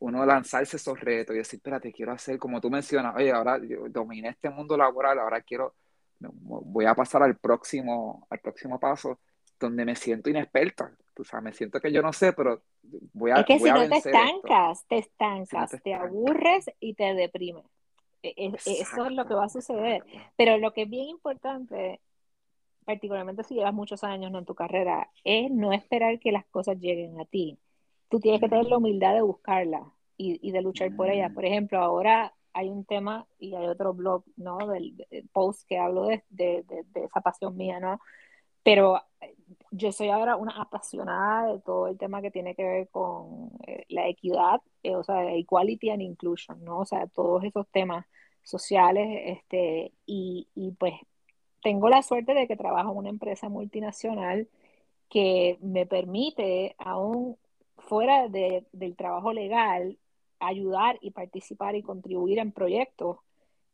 [0.00, 3.88] uno lanzarse esos retos y decir, espérate, quiero hacer, como tú mencionas, oye, ahora yo
[3.88, 5.74] dominé este mundo laboral, ahora quiero,
[6.18, 9.18] voy a pasar al próximo, al próximo paso
[9.58, 10.92] donde me siento inexperta.
[11.18, 12.62] O sea, me siento que yo no sé, pero
[13.14, 13.36] voy a.
[13.36, 17.64] Es que si no te estancas, te estancas, te, aburres y te deprimes.
[18.22, 20.04] E, e, eso es lo que va a suceder.
[20.36, 22.00] Pero lo que es bien importante,
[22.84, 27.18] particularmente si llevas muchos años en tu carrera, es no esperar que las cosas lleguen
[27.18, 27.58] a ti.
[28.08, 29.82] Tú tienes que tener la humildad de buscarlas
[30.16, 31.32] y, de luchar por ellas.
[31.32, 34.58] Por ejemplo, ahora hay un tema y hay otro blog, ¿no?
[34.68, 34.94] Del,
[35.32, 38.00] post que hablo de, de, de, esa pasión mía, ¿no?
[38.62, 39.00] Pero
[39.70, 43.84] yo soy ahora una apasionada de todo el tema que tiene que ver con eh,
[43.88, 46.80] la equidad, eh, o sea, equality and inclusion, ¿no?
[46.80, 48.06] O sea, todos esos temas
[48.42, 50.94] sociales, este, y, y pues
[51.62, 54.48] tengo la suerte de que trabajo en una empresa multinacional
[55.08, 57.36] que me permite, aún
[57.78, 59.98] fuera de, del trabajo legal,
[60.38, 63.18] ayudar y participar y contribuir en proyectos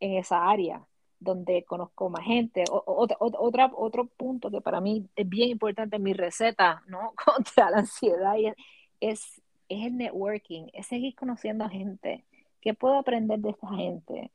[0.01, 0.87] en esa área
[1.23, 2.65] donde conozco más gente.
[2.69, 7.13] otra, otro punto que para mí es bien importante en mi receta ¿no?
[7.25, 8.55] contra la ansiedad es,
[9.01, 12.25] es, el networking, es seguir conociendo a gente.
[12.61, 14.31] ¿Qué puedo aprender de esta gente?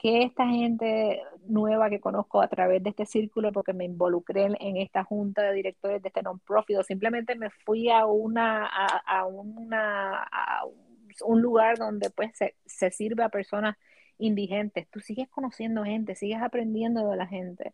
[0.00, 4.76] ¿Qué esta gente nueva que conozco a través de este círculo porque me involucré en,
[4.78, 9.26] esta junta de directores de este non-profit o simplemente me fui a una a, a
[11.24, 12.32] un lugar donde pues
[12.64, 13.76] se, sirve a personas
[14.18, 17.72] indigentes, tú sigues conociendo gente, sigues aprendiendo de la gente.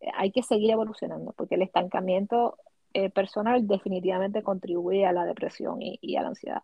[0.00, 2.56] Eh, hay que seguir evolucionando porque el estancamiento
[2.94, 6.62] eh, personal definitivamente contribuye a la depresión y, a la ansiedad.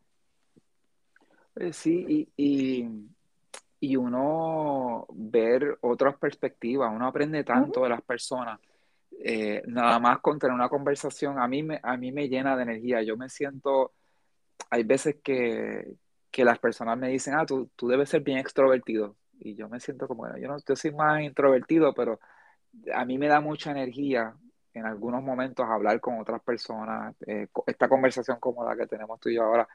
[1.56, 2.88] Eh, sí, y,
[3.80, 8.58] uno ver otras perspectivas, uno aprende tanto de las personas.
[9.66, 13.02] nada más con tener una conversación, a mí, me, a mí me llena de energía.
[13.02, 13.92] Yo me siento,
[14.70, 15.96] hay veces que,
[16.30, 19.16] que las personas me dicen, ah, tú, tú debes ser bien extrovertido.
[19.38, 22.20] Y yo me siento como, bueno, yo, no, yo soy más introvertido, pero
[22.94, 24.34] a mí me da mucha energía
[24.74, 27.14] en algunos momentos hablar con otras personas.
[27.26, 29.66] Eh, esta conversación como la que tenemos tú y yo ahora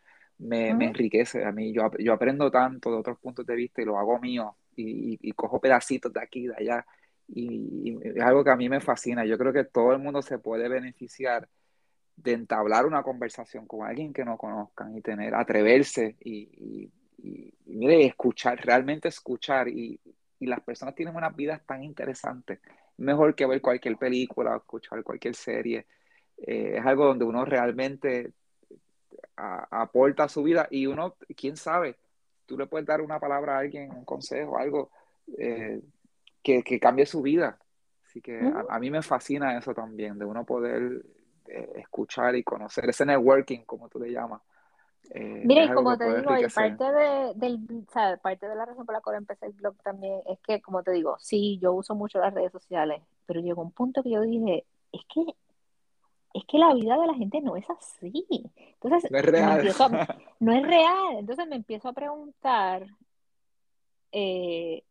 [0.41, 1.71] me, me enriquece a mí.
[1.71, 5.31] Yo, yo aprendo tanto de otros puntos de vista y lo hago mío y, y,
[5.33, 6.85] cojo pedacitos de aquí y de allá.
[7.27, 9.23] Y, y, es algo que a mí me fascina.
[9.25, 11.47] Yo creo que todo el mundo se puede beneficiar
[12.15, 16.89] de entablar una conversación con alguien que no conozcan y tener, atreverse y,
[17.23, 19.99] y, mire, escuchar, realmente escuchar y,
[20.39, 22.59] las personas tienen unas vidas tan interesantes,
[22.97, 25.85] mejor que ver cualquier película o escuchar cualquier serie.
[26.35, 28.33] Eh, es algo donde uno realmente
[29.41, 31.95] aporta a su vida y uno, quién sabe,
[32.45, 34.91] tú le puedes dar una palabra a alguien, un consejo, algo
[35.37, 35.81] eh,
[36.43, 37.57] que, cambie su vida.
[38.05, 41.01] Así que a, mí me fascina eso también, de uno poder
[41.47, 44.41] eh, escuchar y conocer ese networking, como tú le llamas.
[45.11, 47.59] Eh, Mira, y como te digo, y parte de, del,
[48.21, 50.91] parte de la razón por la cual empecé el blog también es que, como te
[50.91, 54.65] digo, sí, yo uso mucho las redes sociales, pero llegó un punto que yo dije,
[54.91, 55.25] es que
[56.33, 58.25] es que la vida de la gente no es así.
[58.55, 59.75] Entonces, no es real.
[60.39, 61.17] no es real.
[61.17, 62.85] Entonces me empiezo a preguntar,
[64.11, 64.83] eh,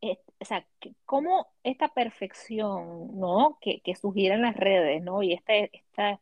[0.00, 0.66] eh, o sea,
[1.04, 3.58] cómo esta perfección, ¿no?
[3.60, 5.22] Que, que sugieren las redes, ¿no?
[5.22, 6.20] Y esta, esta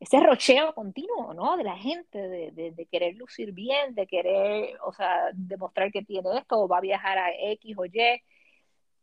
[0.00, 1.56] ese rocheo continuo, ¿no?
[1.56, 6.60] De la gente, de, querer lucir bien, de querer, o sea, demostrar que tiene esto
[6.60, 8.22] o va a viajar a X o Y.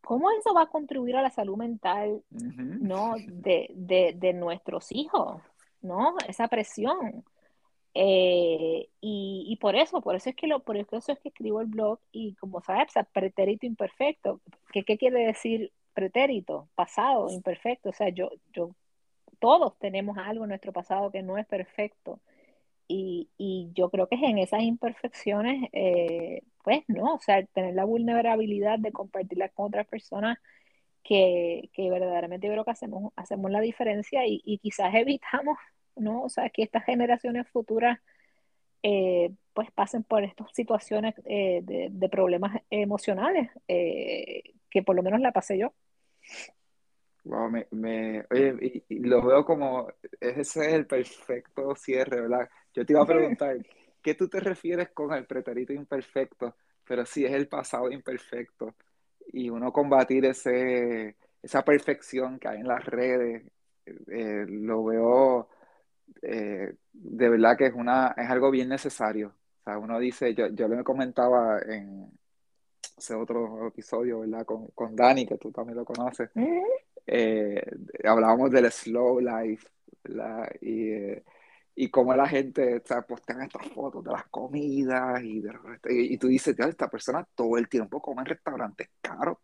[0.06, 3.16] ¿Cómo eso va a contribuir a la salud mental, ¿no?
[3.28, 5.42] De, nuestros hijos,
[5.82, 6.16] ¿no?
[6.28, 7.26] Esa presión.
[7.94, 11.68] Eh, y, por eso, por eso es que lo, por eso es que escribo el
[11.68, 14.42] blog y como sabes, pretérito imperfecto.
[14.72, 16.70] ¿Qué, ¿Qué quiere decir pretérito?
[16.76, 17.90] Pasado, imperfecto.
[17.90, 18.76] O sea, yo, yo
[19.40, 22.20] todos tenemos algo en nuestro pasado que no es perfecto.
[22.88, 23.30] Y,
[23.74, 27.16] yo creo que es en esas imperfecciones, eh, pues, ¿no?
[27.16, 30.40] O sea, tener la vulnerabilidad de compartirla con otras personas
[31.04, 35.58] que, verdaderamente creo que hacemos, hacemos la diferencia y, quizás evitamos,
[35.96, 36.24] ¿no?
[36.24, 38.00] O sea, que estas generaciones futuras
[38.84, 45.22] eh, pues pasen por estas situaciones eh, de, de, problemas emocionales, que por lo menos
[45.22, 45.74] la pasé yo
[47.72, 49.88] me, oye, y, lo veo como,
[50.20, 52.50] ese es el perfecto cierre, ¿verdad?
[52.74, 53.58] Yo te iba a preguntar,
[54.06, 56.56] ¿qué tú te refieres con el pretérito imperfecto?
[56.86, 58.76] pero sí es el pasado imperfecto.
[59.34, 63.44] Y uno combatir ese, esa perfección que hay en las redes,
[63.86, 65.50] eh, lo veo
[66.22, 69.30] eh, de verdad que es, una, es algo bien necesario.
[69.62, 72.12] O sea, uno dice, yo, yo le comentaba en
[72.98, 74.46] ese otro episodio, ¿verdad?
[74.46, 76.30] Con, con Dani, que tú también lo conoces.
[77.08, 77.64] Eh,
[78.04, 79.68] hablábamos del slow life,
[80.04, 80.50] ¿verdad?
[80.62, 81.24] Y, eh,
[81.76, 85.44] y cómo la gente o sea, postea estas fotos de las comidas y,
[85.90, 89.38] y, tú dices, esta persona todo el tiempo come en restaurantes caros,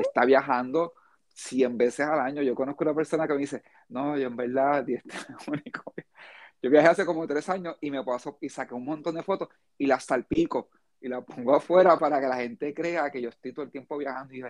[0.00, 0.94] está viajando
[1.34, 2.42] 100 veces al año.
[2.42, 5.14] Yo conozco una persona que me dice, no, yo en verdad, este
[5.46, 5.92] único.
[6.62, 9.48] Yo viajé hace como tres años y me paso y saqué un montón de fotos
[9.76, 10.70] y las salpico
[11.00, 13.98] y las pongo afuera para que la gente crea que yo estoy todo el tiempo
[13.98, 14.34] viajando.
[14.34, 14.42] Y,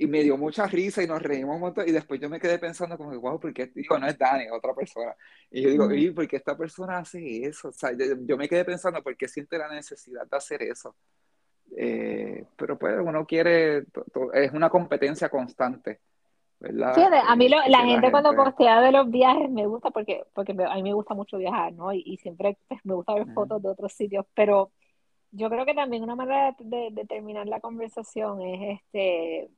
[0.00, 1.86] y me dio mucha risa y nos reímos un montón.
[1.86, 3.66] Y después yo me quedé pensando como, wow, ¿por qué?
[3.66, 5.14] Digo, no es Dani, es otra persona.
[5.50, 7.68] Y yo digo, ¿y por qué esta persona hace eso?
[7.68, 10.96] O sea, yo, me quedé pensando, ¿por qué siente la necesidad de hacer eso?
[11.76, 13.84] Eh, pero pues uno quiere,
[14.32, 16.00] es una competencia constante.
[16.58, 16.94] ¿verdad?
[16.94, 20.74] Sí, a mí la, gente cuando postea de los viajes me gusta porque, porque a
[20.76, 21.92] mí me gusta mucho viajar, ¿no?
[21.92, 24.70] Y, siempre pues, me gusta ver fotos de otros sitios, pero
[25.32, 29.50] yo creo que también una manera de, terminar la conversación es este,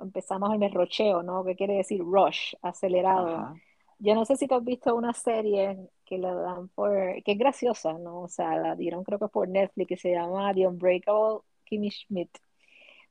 [0.00, 1.44] empezamos en el rocheo, ¿no?
[1.44, 3.54] ¿Qué quiere decir rush, acelerado?
[3.98, 6.92] Yo no sé si tú has visto una serie que la dan por,
[7.22, 8.22] que es graciosa, ¿no?
[8.22, 12.30] O sea, la dieron creo que por Netflix, que se llama The Unbreakable Kimmy Schmidt.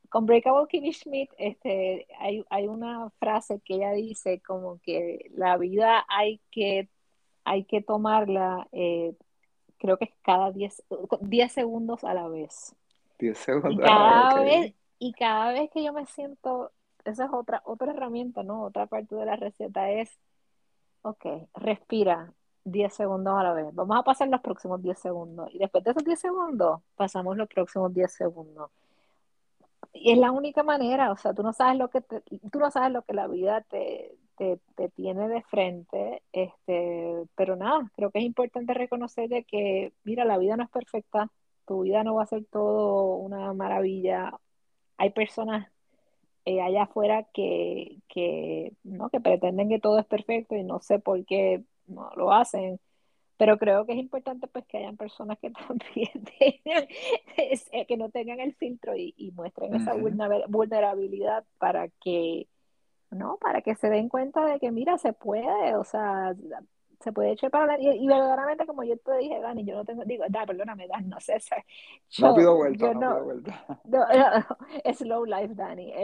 [0.09, 5.57] Con Breakable Kimmy Schmidt, este, hay, hay una frase que ella dice como que la
[5.57, 6.87] vida hay que,
[7.43, 9.15] hay que tomarla, eh,
[9.79, 12.75] creo que es cada 10 segundos a la vez.
[13.17, 13.73] 10 segundos.
[13.73, 14.73] Y cada, vez,
[15.07, 16.71] y cada vez que yo me siento,
[17.05, 18.63] esa es otra, otra herramienta, ¿no?
[18.63, 20.19] Otra parte de la receta es,
[21.01, 21.25] ok,
[21.55, 22.33] respira
[22.65, 23.67] 10 segundos a la vez.
[23.73, 25.49] Vamos a pasar los próximos 10 segundos.
[25.53, 28.71] Y después de esos 10 segundos, pasamos los próximos 10 segundos
[29.93, 32.91] y es la única manera, o sea, tú no sabes lo que tú no sabes
[32.91, 38.25] lo que la vida te, te, tiene de frente, este, pero nada, creo que es
[38.25, 41.29] importante reconocer que, mira, la vida no es perfecta,
[41.65, 44.31] tu vida no va a ser todo una maravilla.
[45.03, 45.67] Hay personas
[46.45, 49.09] eh, allá afuera que, que, ¿no?
[49.09, 52.79] que pretenden que todo es perfecto y no sé por qué no lo hacen
[53.37, 56.87] pero creo que es importante pues que hayan personas que también tengan,
[57.37, 59.95] eh, que no tengan el filtro y, muestren esa
[60.47, 62.47] vulnerabilidad para que,
[63.11, 63.37] ¿no?
[63.41, 66.33] Para que se den cuenta de que, mira, se puede, o sea,
[67.03, 67.79] se puede echar para la...
[67.79, 71.19] Y, verdaderamente, como yo te dije, Dani, yo no tengo, digo, da, perdóname, Dan, no
[71.19, 71.37] sé,
[72.19, 73.65] no pido vuelta, no, pido vuelta.
[73.85, 75.93] No, slow life, Dani.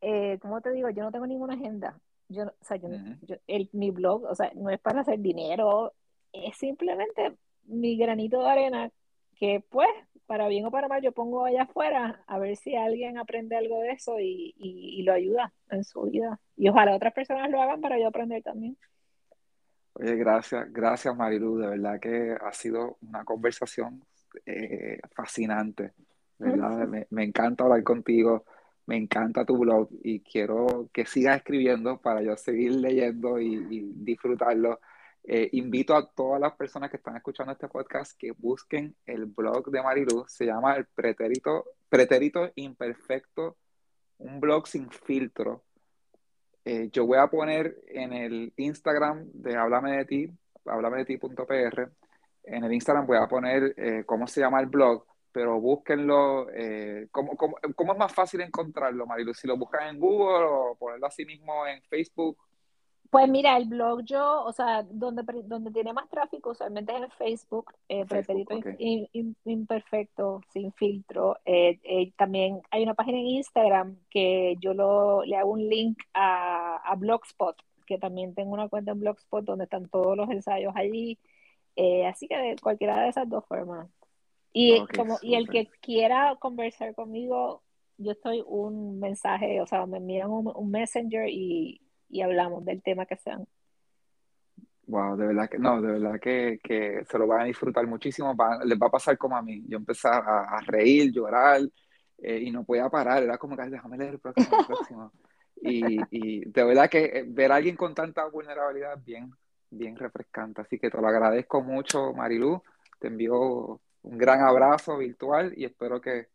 [0.00, 1.98] Eh, eh, como te digo, yo no tengo ninguna agenda
[2.28, 2.88] yo, o sea, yo,
[3.46, 5.94] el, mi blog, o sea, no es para hacer dinero,
[6.32, 8.90] es simplemente mi granito de arena
[9.36, 9.88] que pues,
[10.26, 13.80] para bien o para mal, yo pongo allá afuera a ver si alguien aprende algo
[13.80, 16.38] de eso y, y, lo ayuda en su vida.
[16.56, 18.76] Y ojalá otras personas lo hagan para yo aprender también.
[19.98, 24.02] Oye, gracias, gracias Marilu, de verdad que ha sido una conversación
[24.46, 25.92] eh, fascinante,
[26.38, 26.86] ¿verdad?
[26.86, 28.44] me, me encanta hablar contigo
[28.88, 34.80] me encanta tu blog y quiero que sigas escribiendo para yo seguir leyendo y, disfrutarlo.
[35.24, 39.70] Eh, invito a todas las personas que están escuchando este podcast que busquen el blog
[39.70, 40.24] de Marilu.
[40.26, 43.58] Se llama El Pretérito, Pretérito Imperfecto,
[44.16, 45.64] un blog sin filtro.
[46.70, 50.30] Eh, yo voy a poner en el Instagram de Háblame de ti,
[50.66, 51.90] háblame de ti.pr.
[52.44, 55.02] En el Instagram voy a poner eh, cómo se llama el blog
[55.32, 56.50] pero búsquenlo.
[56.50, 59.32] Eh, ¿cómo, es más fácil encontrarlo, Marilu?
[59.32, 62.36] Si lo buscan en Google o ponerlo así mismo en Facebook.
[63.10, 67.10] Pues mira, el blog yo, o sea, donde, donde tiene más tráfico usualmente es en
[67.10, 68.04] Facebook, eh,
[69.44, 71.38] Imperfecto, sin filtro.
[71.46, 75.98] Eh, eh, también hay una página en Instagram que yo lo, le hago un link
[76.12, 77.56] a, a Blogspot,
[77.86, 81.18] que también tengo una cuenta en Blogspot donde están todos los ensayos allí.
[82.06, 83.88] así que de cualquiera de esas dos formas.
[84.52, 87.62] Y, como, y el que quiera conversar conmigo,
[87.96, 91.80] yo estoy un mensaje, o sea, me envían un, messenger y,
[92.22, 93.46] hablamos del tema que sean.
[94.86, 98.34] Wow, de verdad que no, de verdad que, se lo van a disfrutar muchísimo,
[98.64, 99.62] les va a pasar como a mí.
[99.68, 101.60] Yo empecé a, reír, llorar
[102.16, 104.58] eh, y no podía parar, era como que déjame leer el próximo.
[104.58, 105.12] El próximo.
[105.60, 109.30] Y, y, de verdad que eh, ver a alguien con tanta vulnerabilidad es bien,
[109.70, 110.62] bien refrescante.
[110.62, 112.62] Así que te lo agradezco mucho, Marilu.
[112.98, 116.28] Te envío un gran abrazo virtual y espero que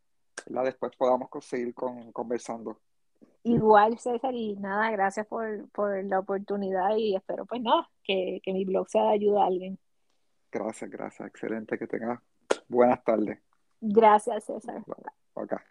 [0.48, 2.80] la después podamos seguir con, conversando.
[3.44, 8.54] Igual, César, y nada, gracias por, por la oportunidad y espero pues no, que, que
[8.54, 9.78] mi blog sea de ayuda a alguien.
[10.52, 12.20] Gracias, gracias, excelente, que tengas
[12.68, 13.40] buenas tardes.
[13.82, 14.84] Gracias, César.
[15.36, 15.64] Acá.